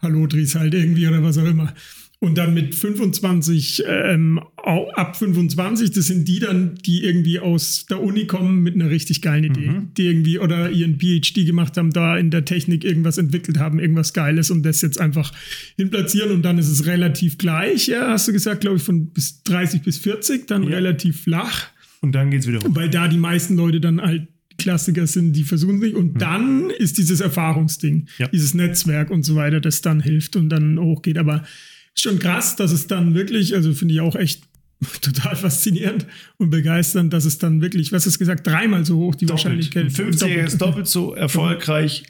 Hallo 0.00 0.26
Dries 0.26 0.54
halt 0.54 0.72
irgendwie 0.74 1.06
oder 1.06 1.22
was 1.22 1.36
auch 1.38 1.44
immer. 1.44 1.72
Und 2.22 2.38
dann 2.38 2.54
mit 2.54 2.72
25, 2.76 3.82
ähm, 3.84 4.38
ab 4.56 5.16
25, 5.16 5.90
das 5.90 6.06
sind 6.06 6.28
die 6.28 6.38
dann, 6.38 6.76
die 6.76 7.02
irgendwie 7.02 7.40
aus 7.40 7.84
der 7.86 8.00
Uni 8.00 8.26
kommen 8.28 8.62
mit 8.62 8.74
einer 8.76 8.90
richtig 8.90 9.22
geilen 9.22 9.42
Idee. 9.42 9.66
Mhm. 9.66 9.88
Die 9.96 10.06
irgendwie 10.06 10.38
oder 10.38 10.70
ihren 10.70 11.00
PhD 11.00 11.44
gemacht 11.44 11.76
haben, 11.76 11.90
da 11.90 12.16
in 12.16 12.30
der 12.30 12.44
Technik 12.44 12.84
irgendwas 12.84 13.18
entwickelt 13.18 13.58
haben, 13.58 13.80
irgendwas 13.80 14.12
Geiles 14.12 14.52
und 14.52 14.62
das 14.62 14.82
jetzt 14.82 15.00
einfach 15.00 15.32
hinplatzieren 15.76 16.30
und 16.30 16.42
dann 16.42 16.58
ist 16.58 16.68
es 16.68 16.86
relativ 16.86 17.38
gleich, 17.38 17.88
ja, 17.88 18.10
hast 18.10 18.28
du 18.28 18.32
gesagt, 18.32 18.60
glaube 18.60 18.76
ich, 18.76 18.84
von 18.84 19.06
bis 19.08 19.42
30 19.42 19.82
bis 19.82 19.98
40, 19.98 20.46
dann 20.46 20.62
Ja. 20.62 20.68
relativ 20.76 21.22
flach 21.22 21.70
Und 22.02 22.14
dann 22.14 22.30
geht 22.30 22.42
es 22.42 22.46
wieder 22.46 22.60
hoch. 22.60 22.68
weil 22.70 22.88
da 22.88 23.08
die 23.08 23.18
meisten 23.18 23.56
Leute 23.56 23.80
dann 23.80 24.00
halt 24.00 24.28
Klassiker 24.58 25.08
sind, 25.08 25.32
die 25.32 25.42
versuchen 25.42 25.76
es 25.76 25.80
nicht. 25.82 25.96
Und 25.96 26.22
dann 26.22 26.70
ist 26.70 26.98
dieses 26.98 27.20
Erfahrungsding, 27.20 28.06
Ja. 28.18 28.28
dieses 28.28 28.54
Netzwerk 28.54 29.10
und 29.10 29.24
so 29.24 29.34
weiter, 29.34 29.60
das 29.60 29.80
dann 29.80 29.98
hilft 30.00 30.36
und 30.36 30.50
dann 30.50 30.78
hochgeht. 30.78 31.18
Aber 31.18 31.42
schon 31.94 32.18
krass, 32.18 32.56
dass 32.56 32.72
es 32.72 32.86
dann 32.86 33.14
wirklich, 33.14 33.54
also 33.54 33.72
finde 33.72 33.94
ich 33.94 34.00
auch 34.00 34.14
echt 34.16 34.42
total 35.00 35.36
faszinierend 35.36 36.06
und 36.38 36.50
begeisternd, 36.50 37.12
dass 37.12 37.24
es 37.24 37.38
dann 37.38 37.60
wirklich, 37.60 37.92
was 37.92 38.04
hast 38.06 38.14
du 38.14 38.18
gesagt, 38.18 38.46
dreimal 38.46 38.84
so 38.84 38.96
hoch 38.98 39.14
die 39.14 39.26
Doppelt. 39.26 39.44
Wahrscheinlichkeit. 39.44 39.84
Ein 39.84 39.90
50-Jähriger 39.90 40.44
ist 40.46 40.58
doppelt 40.60 40.86
so 40.88 41.14
erfolgreich 41.14 42.02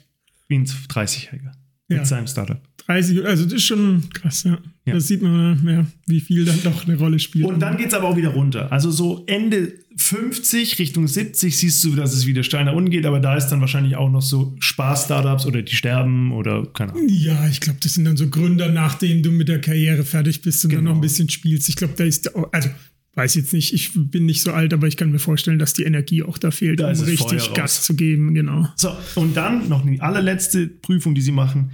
wie 0.47 0.55
ein 0.55 0.65
30-Jähriger 0.65 1.51
Ja. 1.89 1.97
mit 1.97 2.07
seinem 2.07 2.27
Startup. 2.27 2.61
30, 2.87 3.25
also 3.25 3.43
das 3.45 3.53
ist 3.53 3.63
schon 3.63 4.03
krass, 4.13 4.43
ja. 4.43 4.57
Ja. 4.85 4.93
Da 4.95 4.99
sieht 4.99 5.21
man, 5.21 5.65
ja, 5.65 5.85
wie 6.07 6.19
viel 6.19 6.43
dann 6.43 6.61
doch 6.63 6.85
eine 6.85 6.97
Rolle 6.97 7.17
spielt. 7.19 7.45
Und 7.45 7.59
dann 7.61 7.77
geht 7.77 7.87
es 7.87 7.93
aber 7.93 8.09
auch 8.09 8.17
wieder 8.17 8.29
runter. 8.29 8.69
Also 8.71 8.91
so 8.91 9.23
Ende 9.27 9.71
50 9.95 10.79
Richtung 10.79 11.07
70 11.07 11.57
siehst 11.57 11.83
du, 11.85 11.95
dass 11.95 12.13
es 12.13 12.25
wieder 12.25 12.43
steil 12.43 12.65
nach 12.65 12.73
unten 12.73 12.89
geht, 12.89 13.05
aber 13.05 13.19
da 13.21 13.37
ist 13.37 13.47
dann 13.47 13.61
wahrscheinlich 13.61 13.95
auch 13.95 14.09
noch 14.11 14.21
so 14.21 14.55
Spaß-Startups 14.59 15.45
oder 15.45 15.61
die 15.61 15.75
sterben 15.75 16.31
oder 16.33 16.65
keine 16.73 16.91
Ahnung. 16.93 17.07
Ja, 17.09 17.47
ich 17.47 17.61
glaube, 17.61 17.79
das 17.81 17.93
sind 17.93 18.03
dann 18.05 18.17
so 18.17 18.27
Gründer, 18.27 18.69
nachdem 18.69 19.23
du 19.23 19.31
mit 19.31 19.47
der 19.47 19.61
Karriere 19.61 20.03
fertig 20.03 20.41
bist 20.41 20.63
und 20.65 20.73
dann 20.73 20.79
Genau. 20.81 20.91
noch 20.91 20.97
ein 20.97 21.01
bisschen 21.01 21.29
spielst. 21.29 21.69
Ich 21.69 21.75
glaube, 21.77 21.93
da 21.95 22.03
ist, 22.03 22.35
also 22.51 22.69
weiß 23.15 23.35
jetzt 23.35 23.53
nicht, 23.53 23.73
ich 23.73 23.91
bin 23.95 24.25
nicht 24.25 24.41
so 24.41 24.51
alt, 24.51 24.73
aber 24.73 24.87
ich 24.87 24.97
kann 24.97 25.11
mir 25.11 25.19
vorstellen, 25.19 25.59
dass 25.59 25.73
die 25.73 25.83
Energie 25.83 26.23
auch 26.23 26.37
da 26.37 26.51
fehlt, 26.51 26.79
Da 26.79 26.91
um 26.91 26.99
richtig. 26.99 27.53
Gas 27.53 27.83
zu 27.83 27.95
geben, 27.95 28.33
genau. 28.33 28.67
So, 28.75 28.91
und 29.15 29.37
dann 29.37 29.69
noch 29.69 29.85
die 29.85 30.01
allerletzte 30.01 30.67
Prüfung, 30.67 31.13
die 31.15 31.21
sie 31.21 31.31
machen. 31.31 31.71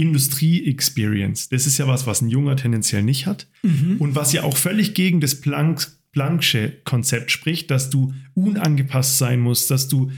Industrie-Experience. 0.00 1.48
Das 1.48 1.66
ist 1.66 1.78
ja 1.78 1.86
was, 1.86 2.06
was 2.06 2.22
ein 2.22 2.28
Junger 2.28 2.56
tendenziell 2.56 3.02
nicht 3.02 3.26
hat. 3.26 3.48
Und 3.98 4.14
was 4.14 4.32
ja 4.32 4.42
auch 4.42 4.56
völlig 4.56 4.94
gegen 4.94 5.20
das 5.20 5.40
Planck, 5.40 5.86
Planck'sche 6.14 6.72
Konzept 6.84 7.30
spricht, 7.30 7.70
dass 7.70 7.90
du 7.90 8.12
unangepasst 8.34 9.18
sein 9.18 9.40
musst, 9.40 9.70
dass 9.70 9.88
du 9.88 10.10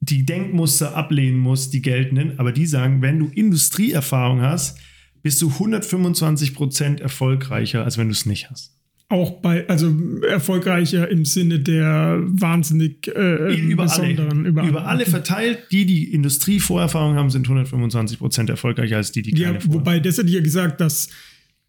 die 0.00 0.26
Denkmuster 0.26 0.94
ablehnen 0.94 1.38
musst, 1.38 1.72
die 1.72 1.82
geltenden. 1.82 2.38
Aber 2.38 2.52
die 2.52 2.66
sagen, 2.66 3.02
wenn 3.02 3.18
du 3.18 3.26
Industrieerfahrung 3.28 4.42
hast, 4.42 4.78
bist 5.22 5.40
du 5.40 5.48
125% 5.48 7.00
erfolgreicher, 7.00 7.82
als 7.82 7.96
wenn 7.96 8.08
du 8.08 8.12
es 8.12 8.26
nicht 8.26 8.50
hast. 8.50 8.73
Auch 9.08 9.42
bei, 9.42 9.68
also 9.68 9.94
erfolgreicher 10.26 11.10
im 11.10 11.24
Sinne 11.24 11.60
der 11.60 12.22
wahnsinnig 12.24 13.06
äh, 13.08 13.54
über 13.54 13.84
besonderen. 13.84 14.40
Alle, 14.40 14.48
über, 14.48 14.62
über 14.66 14.86
alle 14.86 15.04
verteilt, 15.04 15.58
die, 15.70 15.84
die 15.84 16.12
Industrievorerfahrung 16.12 17.14
haben, 17.14 17.30
sind 17.30 17.46
125% 17.46 18.48
erfolgreicher 18.48 18.96
als 18.96 19.12
die, 19.12 19.22
die 19.22 19.32
keine 19.32 19.58
Ja, 19.58 19.64
wobei, 19.66 20.00
das 20.00 20.16
hätte 20.16 20.28
ich 20.28 20.34
ja 20.34 20.40
gesagt, 20.40 20.80
dass 20.80 21.10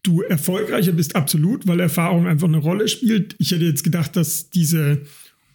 du 0.02 0.22
erfolgreicher 0.22 0.92
bist, 0.92 1.14
absolut, 1.14 1.66
weil 1.66 1.80
Erfahrung 1.80 2.26
einfach 2.26 2.48
eine 2.48 2.58
Rolle 2.58 2.88
spielt. 2.88 3.36
Ich 3.38 3.50
hätte 3.50 3.64
jetzt 3.64 3.84
gedacht, 3.84 4.16
dass 4.16 4.50
diese 4.50 5.02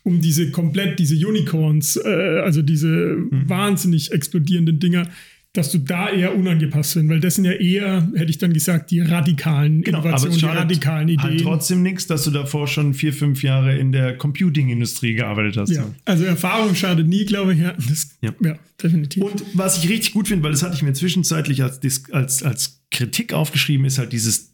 um 0.04 0.20
diese 0.20 0.52
komplett, 0.52 1.00
diese 1.00 1.16
Unicorns, 1.16 1.96
äh, 1.96 2.42
also 2.44 2.62
diese 2.62 2.88
mhm. 2.88 3.50
wahnsinnig 3.50 4.12
explodierenden 4.12 4.80
Dinger, 4.80 5.08
dass 5.54 5.70
du 5.70 5.80
da 5.80 6.10
eher 6.10 6.36
unangepasst 6.36 6.96
bist, 6.96 7.10
weil 7.10 7.20
das 7.20 7.36
sind 7.36 7.44
ja 7.44 7.52
eher, 7.52 8.08
hätte 8.16 8.30
ich 8.30 8.38
dann 8.38 8.54
gesagt, 8.54 8.90
die 8.90 9.02
radikalen 9.02 9.82
genau, 9.82 10.00
Innovationen, 10.00 10.38
die 10.38 10.46
radikalen 10.46 11.08
Ideen. 11.10 11.24
Halt 11.24 11.42
trotzdem 11.42 11.84
nichts, 11.84 12.08
dass 12.08 12.24
du 12.24 12.32
davor 12.32 12.68
schon 12.68 12.94
vier, 12.94 13.12
fünf 13.12 13.44
Jahre 13.44 13.78
in 13.78 13.92
der 13.92 14.18
Computing-Industrie 14.18 15.14
gearbeitet 15.14 15.58
hast. 15.58 15.72
Ja, 15.72 15.94
also 16.06 16.24
Erfahrung 16.24 16.74
schadet 16.74 17.06
nie, 17.08 17.26
glaube 17.26 17.54
ich. 17.54 17.60
Ja, 17.60 17.74
das, 17.74 18.18
ja. 18.22 18.32
ja 18.42 18.56
definitiv. 18.82 19.24
Und 19.24 19.44
was 19.54 19.84
ich 19.84 19.90
richtig 19.90 20.14
gut 20.14 20.30
finde, 20.30 20.44
weil 20.44 20.52
das 20.52 20.64
hatte 20.64 20.76
ich 20.76 20.84
mir 20.84 20.94
zwischenzeitlich 20.94 21.62
als, 21.64 21.82
als, 22.14 22.44
als 22.44 22.84
Kritik 22.90 23.34
aufgeschrieben, 23.34 23.86
ist 23.86 23.98
halt 23.98 24.14
dieses 24.14 24.54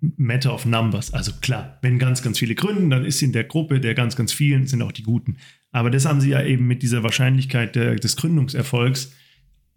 Matter 0.00 0.54
of 0.54 0.66
Numbers. 0.66 1.12
Also 1.12 1.32
klar, 1.40 1.78
wenn 1.82 1.98
ganz, 1.98 2.22
ganz 2.22 2.38
viele 2.38 2.54
gründen, 2.54 2.90
dann 2.90 3.04
ist 3.04 3.20
in 3.22 3.32
der 3.32 3.44
Gruppe 3.44 3.80
der 3.80 3.94
ganz, 3.94 4.14
ganz 4.14 4.32
vielen 4.32 4.68
sind 4.68 4.82
auch 4.82 4.92
die 4.92 5.02
Guten. 5.02 5.36
Aber 5.72 5.90
das 5.90 6.04
haben 6.04 6.20
sie 6.20 6.30
ja 6.30 6.44
eben 6.44 6.68
mit 6.68 6.82
dieser 6.82 7.02
Wahrscheinlichkeit 7.02 7.74
der, 7.74 7.96
des 7.96 8.14
Gründungserfolgs 8.14 9.12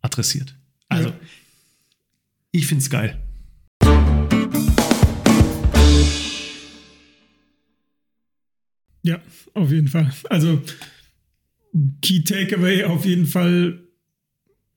adressiert. 0.02 0.56
Also, 0.90 1.10
ja. 1.10 1.16
ich 2.52 2.68
finde 2.68 2.84
es 2.84 2.90
geil. 2.90 3.18
Ja, 9.04 9.20
auf 9.54 9.72
jeden 9.72 9.88
Fall. 9.88 10.12
Also, 10.30 10.62
Key 12.02 12.24
Takeaway 12.24 12.84
auf 12.84 13.06
jeden 13.06 13.26
Fall, 13.26 13.80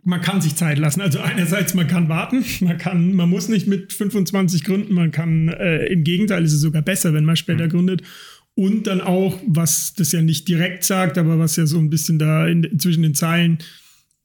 man 0.04 0.20
kann 0.20 0.40
sich 0.40 0.54
Zeit 0.54 0.78
lassen. 0.78 1.00
Also 1.00 1.20
einerseits, 1.20 1.74
man 1.74 1.88
kann 1.88 2.08
warten, 2.08 2.44
man 2.60 2.78
kann, 2.78 3.14
man 3.14 3.28
muss 3.28 3.48
nicht 3.48 3.66
mit 3.66 3.92
25 3.92 4.64
gründen, 4.64 4.94
man 4.94 5.10
kann, 5.10 5.48
äh, 5.48 5.86
im 5.86 6.04
Gegenteil 6.04 6.44
ist 6.44 6.52
es 6.52 6.60
sogar 6.60 6.82
besser, 6.82 7.12
wenn 7.12 7.24
man 7.24 7.36
später 7.36 7.66
mhm. 7.66 7.70
gründet. 7.70 8.02
Und 8.56 8.86
dann 8.86 9.00
auch, 9.00 9.40
was 9.48 9.94
das 9.94 10.12
ja 10.12 10.22
nicht 10.22 10.46
direkt 10.46 10.84
sagt, 10.84 11.18
aber 11.18 11.40
was 11.40 11.56
ja 11.56 11.66
so 11.66 11.78
ein 11.78 11.90
bisschen 11.90 12.20
da 12.20 12.46
in, 12.46 12.78
zwischen 12.78 13.02
den 13.02 13.14
Zeilen 13.14 13.58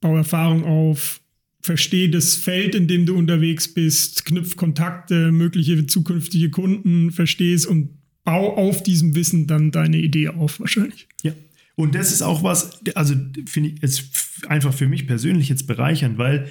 Bauerfahrung 0.02 0.64
auf, 0.64 1.22
versteh 1.62 2.08
das 2.08 2.36
Feld, 2.36 2.76
in 2.76 2.88
dem 2.88 3.06
du 3.06 3.16
unterwegs 3.16 3.74
bist, 3.74 4.26
knüpf 4.26 4.56
Kontakte, 4.56 5.32
mögliche 5.32 5.86
zukünftige 5.88 6.50
Kunden, 6.50 7.12
verstehst 7.12 7.66
und 7.66 8.00
bau 8.24 8.56
auf 8.56 8.84
diesem 8.84 9.16
Wissen 9.16 9.48
dann 9.48 9.72
deine 9.72 9.98
Idee 9.98 10.30
auf, 10.30 10.60
wahrscheinlich. 10.60 11.08
Ja. 11.24 11.34
Und 11.76 11.96
das 11.96 12.12
ist 12.12 12.22
auch 12.22 12.44
was, 12.44 12.82
also 12.96 13.16
finde 13.46 13.70
ich 13.70 13.82
jetzt 13.82 14.04
einfach 14.48 14.74
für 14.74 14.88
mich 14.88 15.08
persönlich 15.08 15.50
jetzt 15.50 15.68
bereichernd, 15.68 16.18
weil 16.18 16.50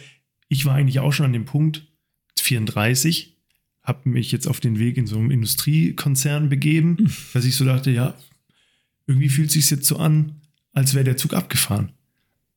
ich 0.48 0.64
war 0.64 0.74
eigentlich 0.74 1.00
auch 1.00 1.12
schon 1.12 1.26
an 1.26 1.32
dem 1.32 1.44
Punkt 1.44 1.86
34, 2.38 3.36
habe 3.82 4.08
mich 4.08 4.32
jetzt 4.32 4.46
auf 4.46 4.60
den 4.60 4.78
Weg 4.78 4.96
in 4.96 5.06
so 5.06 5.18
einem 5.18 5.30
Industriekonzern 5.30 6.48
begeben, 6.48 6.96
mhm. 6.98 7.10
dass 7.34 7.44
ich 7.44 7.56
so 7.56 7.64
dachte, 7.64 7.90
ja, 7.90 8.14
irgendwie 9.06 9.28
fühlt 9.28 9.48
es 9.48 9.54
sich 9.54 9.70
jetzt 9.70 9.86
so 9.86 9.96
an, 9.96 10.40
als 10.72 10.94
wäre 10.94 11.04
der 11.04 11.16
Zug 11.16 11.34
abgefahren 11.34 11.92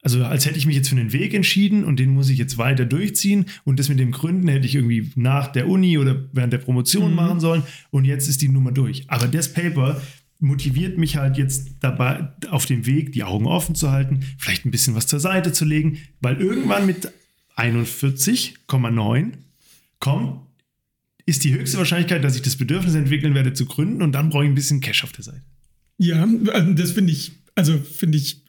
also 0.02 0.24
als 0.24 0.46
hätte 0.46 0.58
ich 0.58 0.66
mich 0.66 0.76
jetzt 0.76 0.90
für 0.90 0.96
einen 0.96 1.14
Weg 1.14 1.34
entschieden 1.34 1.84
und 1.84 2.00
den 2.00 2.10
muss 2.10 2.30
ich 2.30 2.38
jetzt 2.38 2.58
weiter 2.58 2.86
durchziehen 2.86 3.46
und 3.64 3.80
das 3.80 3.90
mit 3.90 4.00
dem 4.00 4.12
Gründen 4.12 4.48
hätte 4.48 4.66
ich 4.66 4.76
irgendwie 4.76 5.12
nach 5.16 5.48
der 5.52 5.68
Uni 5.68 5.98
oder 5.98 6.26
während 6.34 6.54
der 6.54 6.58
Promotion 6.58 7.12
mhm. 7.12 7.16
machen 7.16 7.40
sollen 7.40 7.64
und 7.92 8.06
jetzt 8.06 8.28
ist 8.28 8.42
die 8.42 8.50
Nummer 8.50 8.72
durch. 8.72 9.04
Aber 9.08 9.28
das 9.28 9.54
Paper 9.54 10.02
motiviert 10.40 10.98
mich 10.98 11.18
halt 11.18 11.38
jetzt 11.38 11.76
dabei 11.82 12.30
auf 12.50 12.66
dem 12.66 12.88
Weg, 12.88 13.12
die 13.12 13.24
Augen 13.24 13.46
offen 13.46 13.76
zu 13.76 13.92
halten, 13.92 14.22
vielleicht 14.40 14.66
ein 14.66 14.72
bisschen 14.72 14.96
was 14.96 15.06
zur 15.06 15.20
Seite 15.20 15.54
zu 15.54 15.66
legen, 15.66 16.00
weil 16.20 16.42
irgendwann 16.42 16.88
mit 16.88 17.12
41,9 17.56 19.34
kommt, 20.00 20.40
ist 21.28 21.44
die 21.44 21.54
höchste 21.54 21.78
Wahrscheinlichkeit, 21.78 22.24
dass 22.24 22.36
ich 22.36 22.42
das 22.42 22.56
Bedürfnis 22.56 22.96
entwickeln 22.96 23.36
werde 23.36 23.54
zu 23.54 23.68
gründen 23.68 24.02
und 24.02 24.14
dann 24.14 24.30
brauche 24.30 24.44
ich 24.44 24.50
ein 24.50 24.56
bisschen 24.56 24.82
Cash 24.82 25.04
auf 25.04 25.12
der 25.12 25.24
Seite. 25.24 25.44
Ja, 26.00 26.28
also 26.52 26.74
das 26.74 26.92
finde 26.92 27.14
ich, 27.14 27.34
also 27.54 27.78
finde 27.78 28.18
ich 28.18 28.41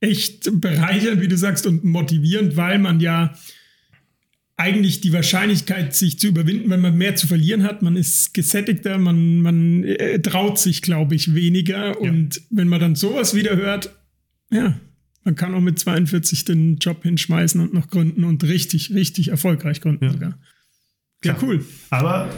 echt 0.00 0.60
bereichernd, 0.60 1.20
wie 1.20 1.28
du 1.28 1.36
sagst, 1.36 1.66
und 1.66 1.84
motivierend, 1.84 2.56
weil 2.56 2.78
man 2.78 3.00
ja 3.00 3.34
eigentlich 4.56 5.00
die 5.00 5.12
Wahrscheinlichkeit, 5.14 5.94
sich 5.94 6.18
zu 6.18 6.28
überwinden, 6.28 6.68
wenn 6.68 6.82
man 6.82 6.96
mehr 6.96 7.16
zu 7.16 7.26
verlieren 7.26 7.62
hat, 7.62 7.80
man 7.80 7.96
ist 7.96 8.34
gesättigter, 8.34 8.98
man, 8.98 9.40
man 9.40 9.84
äh, 9.84 10.20
traut 10.20 10.58
sich, 10.58 10.82
glaube 10.82 11.14
ich, 11.14 11.34
weniger. 11.34 11.88
Ja. 11.88 11.96
Und 11.96 12.42
wenn 12.50 12.68
man 12.68 12.78
dann 12.78 12.94
sowas 12.94 13.34
wieder 13.34 13.56
hört, 13.56 13.96
ja, 14.50 14.78
man 15.24 15.34
kann 15.34 15.54
auch 15.54 15.60
mit 15.60 15.78
42 15.78 16.44
den 16.44 16.76
Job 16.76 17.02
hinschmeißen 17.04 17.58
und 17.60 17.72
noch 17.72 17.88
gründen 17.88 18.24
und 18.24 18.44
richtig, 18.44 18.92
richtig 18.92 19.28
erfolgreich 19.28 19.80
gründen 19.80 20.04
ja. 20.04 20.12
sogar. 20.12 20.38
Ja, 21.24 21.34
Klar. 21.34 21.38
cool. 21.42 21.64
Aber 21.88 22.30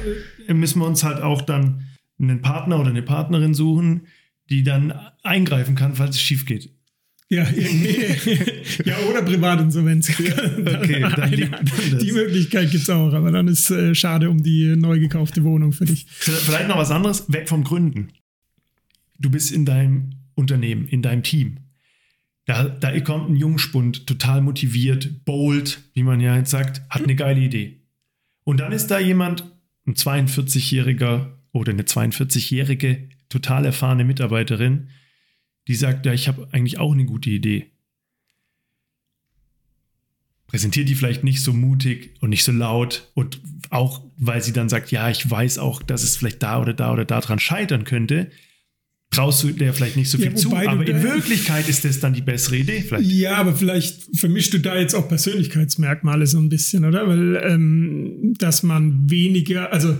äh, 0.46 0.55
müssen 0.55 0.79
wir 0.81 0.87
uns 0.87 1.03
halt 1.03 1.22
auch 1.22 1.42
dann 1.42 1.87
einen 2.20 2.40
Partner 2.40 2.79
oder 2.79 2.90
eine 2.90 3.03
Partnerin 3.03 3.55
suchen, 3.55 4.07
die 4.48 4.62
dann 4.62 4.92
eingreifen 5.25 5.75
kann, 5.75 5.96
falls 5.96 6.16
es 6.16 6.22
schief 6.22 6.46
geht. 6.46 6.70
Ja, 7.33 7.47
ja, 8.85 8.99
oder 9.09 9.23
Privatinsolvenz. 9.23 10.11
Okay, 10.18 11.01
dann 11.01 11.31
die, 11.31 11.49
dann 11.49 11.99
die 11.99 12.12
Möglichkeit 12.12 12.71
gibt 12.71 12.83
es 12.83 12.90
auch, 12.90 13.11
aber 13.14 13.31
dann 13.31 13.49
ist 13.49 13.71
äh, 13.71 13.95
schade 13.95 14.29
um 14.29 14.42
die 14.42 14.77
neu 14.77 14.99
gekaufte 14.99 15.42
Wohnung 15.42 15.73
für 15.73 15.87
dich. 15.87 16.05
Vielleicht 16.11 16.68
noch 16.68 16.77
was 16.77 16.90
anderes, 16.90 17.33
weg 17.33 17.49
vom 17.49 17.64
Gründen. 17.64 18.09
Du 19.18 19.31
bist 19.31 19.51
in 19.51 19.64
deinem 19.64 20.11
Unternehmen, 20.35 20.87
in 20.88 21.01
deinem 21.01 21.23
Team. 21.23 21.61
Da, 22.45 22.64
da 22.64 23.01
kommt 23.01 23.31
ein 23.31 23.37
Jungspund, 23.37 24.07
total 24.07 24.42
motiviert, 24.42 25.25
bold, 25.25 25.81
wie 25.95 26.03
man 26.03 26.21
ja 26.21 26.37
jetzt 26.37 26.51
sagt, 26.51 26.83
hat 26.90 27.03
eine 27.03 27.14
geile 27.16 27.40
Idee. 27.40 27.81
Und 28.45 28.61
dann 28.61 28.73
ist 28.73 28.88
da 28.88 28.99
jemand, 28.99 29.51
ein 29.87 29.95
42-Jähriger 29.95 31.31
oder 31.53 31.73
eine 31.73 31.85
42-jährige, 31.85 33.09
total 33.31 33.64
erfahrene 33.64 34.05
Mitarbeiterin, 34.05 34.88
die 35.68 35.75
sagt, 35.75 36.07
ja, 36.07 36.12
ich 36.12 36.29
habe 36.29 36.48
eigentlich 36.53 36.79
auch 36.79 36.92
eine 36.92 37.05
gute 37.05 37.31
Idee. 37.31 37.66
Präsentiert 40.46 40.88
die 40.88 40.94
vielleicht 40.94 41.25
nicht 41.25 41.42
so 41.42 41.53
mutig 41.53 42.14
und 42.20 42.31
nicht 42.31 42.44
so 42.44 42.53
laut 42.53 43.11
und 43.14 43.40
auch, 43.70 44.03
weil 44.18 44.42
sie 44.42 44.53
dann 44.53 44.68
sagt, 44.68 44.90
ja, 44.90 45.09
ich 45.09 45.31
weiß 45.31 45.59
auch, 45.59 45.83
dass 45.83 46.03
es 46.03 46.16
vielleicht 46.16 46.42
da 46.42 46.61
oder 46.61 46.75
da 46.75 46.92
oder 46.92 47.07
da 47.07 47.20
dran 47.20 47.38
scheitern 47.38 47.85
könnte, 47.85 48.31
traust 49.12 49.44
du 49.44 49.51
der 49.51 49.72
vielleicht 49.72 49.96
nicht 49.96 50.11
so 50.11 50.18
viel 50.18 50.29
ja, 50.29 50.35
zu, 50.35 50.55
aber 50.57 50.87
in 50.87 51.03
Wirklichkeit 51.03 51.68
ist 51.68 51.85
das 51.85 52.01
dann 52.01 52.14
die 52.14 52.22
bessere 52.22 52.57
Idee 52.57 52.81
vielleicht. 52.81 53.11
Ja, 53.11 53.37
aber 53.37 53.55
vielleicht 53.55 54.16
vermischst 54.16 54.55
du 54.55 54.59
da 54.59 54.77
jetzt 54.77 54.94
auch 54.94 55.09
Persönlichkeitsmerkmale 55.09 56.27
so 56.27 56.38
ein 56.38 56.48
bisschen, 56.48 56.85
oder? 56.85 57.07
Weil, 57.07 57.37
ähm, 57.44 58.35
dass 58.38 58.62
man 58.62 59.11
weniger, 59.11 59.72
also 59.72 59.98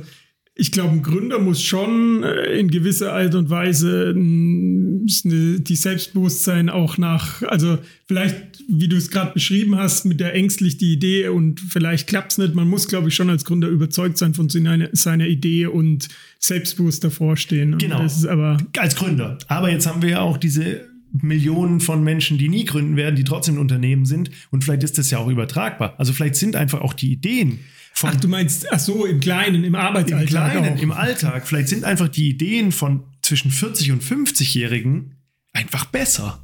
ich 0.55 0.71
glaube, 0.71 0.93
ein 0.93 1.03
Gründer 1.03 1.38
muss 1.38 1.62
schon 1.62 2.23
äh, 2.23 2.59
in 2.59 2.71
gewisser 2.71 3.15
Art 3.15 3.35
und 3.35 3.49
Weise 3.49 4.15
die 4.15 5.77
Selbstbewusstsein 5.77 6.69
auch 6.69 6.99
nach, 6.99 7.43
also 7.43 7.79
vielleicht, 8.07 8.62
wie 8.69 8.87
du 8.87 8.97
es 8.97 9.11
gerade 9.11 9.33
beschrieben 9.33 9.77
hast, 9.77 10.05
mit 10.05 10.21
der 10.21 10.35
ängstlich 10.35 10.77
die 10.77 10.93
Idee 10.93 11.29
und 11.29 11.59
vielleicht 11.61 12.07
klappt 12.07 12.33
es 12.33 12.38
nicht. 12.38 12.55
Man 12.55 12.69
muss, 12.69 12.87
glaube 12.87 13.09
ich, 13.09 13.15
schon 13.15 13.31
als 13.31 13.45
Gründer 13.45 13.69
überzeugt 13.69 14.19
sein 14.19 14.35
von 14.35 14.49
seiner, 14.49 14.91
seiner 14.93 15.27
Idee 15.27 15.67
und 15.67 16.09
selbstbewusst 16.38 17.03
davor 17.03 17.37
stehen. 17.37 17.79
Genau. 17.79 18.07
aber 18.29 18.59
als 18.77 18.95
Gründer. 18.95 19.38
Aber 19.49 19.71
jetzt 19.71 19.87
haben 19.87 20.03
wir 20.03 20.11
ja 20.11 20.21
auch 20.21 20.37
diese 20.37 20.91
Millionen 21.12 21.81
von 21.81 22.03
Menschen, 22.03 22.38
die 22.38 22.48
nie 22.48 22.64
gründen 22.64 22.96
werden, 22.96 23.16
die 23.16 23.25
trotzdem 23.25 23.57
ein 23.57 23.61
Unternehmen 23.61 24.07
sind. 24.07 24.31
Und 24.51 24.64
vielleicht 24.64 24.83
ist 24.83 24.98
das 24.98 25.11
ja 25.11 25.18
auch 25.18 25.29
übertragbar. 25.29 25.94
Also 25.98 26.12
vielleicht 26.12 26.37
sind 26.37 26.57
einfach 26.57 26.81
auch 26.81 26.94
die 26.94 27.12
Ideen 27.12 27.61
von, 27.92 28.11
ach, 28.11 28.20
du 28.20 28.29
meinst, 28.29 28.72
ach 28.72 28.79
so, 28.79 29.05
im 29.05 29.20
Kleinen, 29.20 29.64
im 29.64 29.75
Arbeitsalltag. 29.75 30.22
Im 30.22 30.27
Kleinen, 30.27 30.79
auch. 30.79 30.83
im 30.83 30.92
Alltag. 30.92 31.46
Vielleicht 31.46 31.68
sind 31.68 31.85
einfach 31.85 32.09
die 32.09 32.31
Ideen 32.31 32.72
von 32.72 33.05
zwischen 33.20 33.51
40 33.51 33.92
und 33.92 34.03
50-Jährigen 34.03 35.16
einfach 35.53 35.85
besser. 35.85 36.42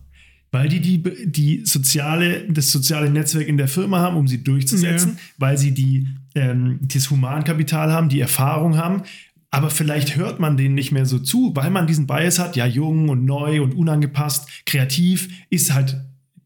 Weil 0.51 0.71
die, 0.71 0.81
die, 0.81 1.03
die 1.31 1.67
soziale, 1.67 2.47
das 2.49 2.73
soziale 2.73 3.11
Netzwerk 3.11 3.49
in 3.49 3.59
der 3.59 3.69
Firma 3.69 3.99
haben, 4.01 4.17
um 4.17 4.27
sie 4.27 4.43
durchzusetzen, 4.43 5.13
ja. 5.17 5.23
weil 5.37 5.59
sie 5.59 5.73
die, 5.73 6.09
ähm, 6.35 6.79
das 6.81 7.11
Humankapital 7.11 7.93
haben, 7.93 8.09
die 8.09 8.21
Erfahrung 8.21 8.79
haben. 8.79 9.03
Aber 9.51 9.71
vielleicht 9.71 10.17
hört 10.17 10.41
man 10.41 10.57
denen 10.57 10.75
nicht 10.75 10.93
mehr 10.93 11.07
so 11.07 11.19
zu, 11.19 11.53
weil 11.55 11.71
man 11.71 11.87
diesen 11.87 12.07
Bias 12.07 12.39
hat, 12.39 12.57
ja, 12.57 12.67
jung 12.67 13.09
und 13.09 13.25
neu 13.25 13.63
und 13.63 13.75
unangepasst, 13.75 14.65
kreativ, 14.67 15.29
ist 15.49 15.73
halt 15.73 15.97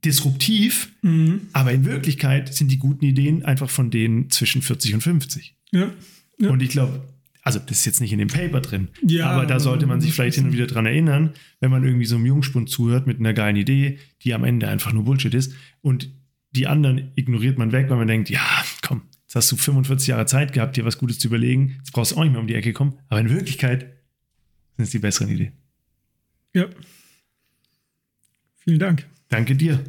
disruptiv, 0.05 0.93
mhm. 1.03 1.43
aber 1.53 1.73
in 1.73 1.85
Wirklichkeit 1.85 2.53
sind 2.53 2.71
die 2.71 2.79
guten 2.79 3.05
Ideen 3.05 3.45
einfach 3.45 3.71
von 3.71 3.91
denen 3.91 4.31
zwischen 4.31 4.63
40 4.63 4.95
und 4.95 5.01
50. 5.01 5.57
Ja. 5.73 5.91
ja. 6.39 6.51
Und 6.51 6.61
ich 6.63 6.71
glaube, 6.71 7.03
also 7.43 7.59
das 7.59 7.79
ist 7.79 7.85
jetzt 7.85 8.01
nicht 8.01 8.13
in 8.13 8.19
dem 8.19 8.29
Paper 8.29 8.61
drin, 8.61 8.89
ja, 9.03 9.31
aber 9.31 9.47
da 9.47 9.59
sollte 9.61 9.87
man 9.87 10.01
sich 10.01 10.13
vielleicht 10.13 10.37
hin 10.37 10.47
und 10.47 10.53
wieder 10.53 10.67
dran 10.67 10.87
erinnern, 10.87 11.31
wenn 11.61 11.71
man 11.71 11.85
irgendwie 11.85 12.05
so 12.05 12.17
einem 12.17 12.27
Jungspund 12.27 12.69
zuhört 12.69 13.07
mit 13.07 13.19
einer 13.19 13.33
geilen 13.33 13.57
Idee, 13.57 13.99
die 14.23 14.35
am 14.35 14.45
Ende 14.45 14.69
einfach 14.69 14.93
nur 14.93 15.05
Bullshit 15.05 15.35
ist 15.35 15.53
und 15.81 16.11
die 16.51 16.67
anderen 16.67 17.13
ignoriert 17.17 17.59
man 17.59 17.73
weg, 17.73 17.87
weil 17.89 17.97
man 17.97 18.09
denkt, 18.09 18.29
ja, 18.29 18.65
Jetzt 19.33 19.45
hast 19.45 19.53
du 19.53 19.57
45 19.57 20.09
Jahre 20.09 20.27
Zeit 20.27 20.53
gehabt, 20.53 20.77
dir 20.77 20.85
was 20.85 20.99
Gutes 20.99 21.19
zu 21.19 21.29
überlegen. 21.29 21.77
Jetzt 21.79 21.95
brauchst 21.95 22.13
du 22.13 22.17
auch 22.17 22.23
nicht 22.23 22.33
mehr 22.33 22.41
um 22.43 22.47
die 22.47 22.55
Ecke 22.55 22.75
kommen. 22.75 22.99
Aber 23.09 23.19
in 23.19 23.31
Wirklichkeit 23.31 23.91
sind 24.77 24.85
es 24.85 24.91
die 24.91 24.99
besseren 24.99 25.31
Ideen. 25.31 25.53
Ja. 26.53 26.67
Vielen 28.59 28.79
Dank. 28.79 29.07
Danke 29.31 29.57
dir. 29.57 29.83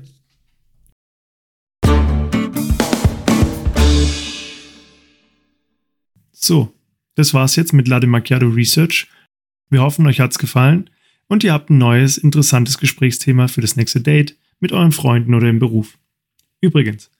So, 6.32 6.74
das 7.16 7.34
war's 7.34 7.58
jetzt 7.58 7.74
mit 7.74 7.90
Lade 7.90 8.08
Macchiato 8.08 8.48
Research. 8.48 9.10
Wir 9.70 9.82
hoffen, 9.82 10.08
euch 10.08 10.22
hat's 10.22 10.40
gefallen 10.40 10.90
und 11.28 11.44
ihr 11.44 11.52
habt 11.52 11.70
ein 11.70 11.78
neues, 11.78 12.18
interessantes 12.18 12.78
Gesprächsthema 12.78 13.50
für 13.50 13.60
das 13.60 13.76
nächste 13.76 14.00
Date 14.00 14.38
mit 14.62 14.72
euren 14.72 14.94
Freunden 14.94 15.34
oder 15.34 15.50
im 15.50 15.60
Beruf. 15.60 15.98
Übrigens, 16.62 17.12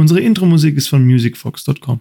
unsere 0.00 0.20
Intro-Musik 0.20 0.76
ist 0.76 0.88
von 0.88 1.06
musicfox.com. 1.06 2.00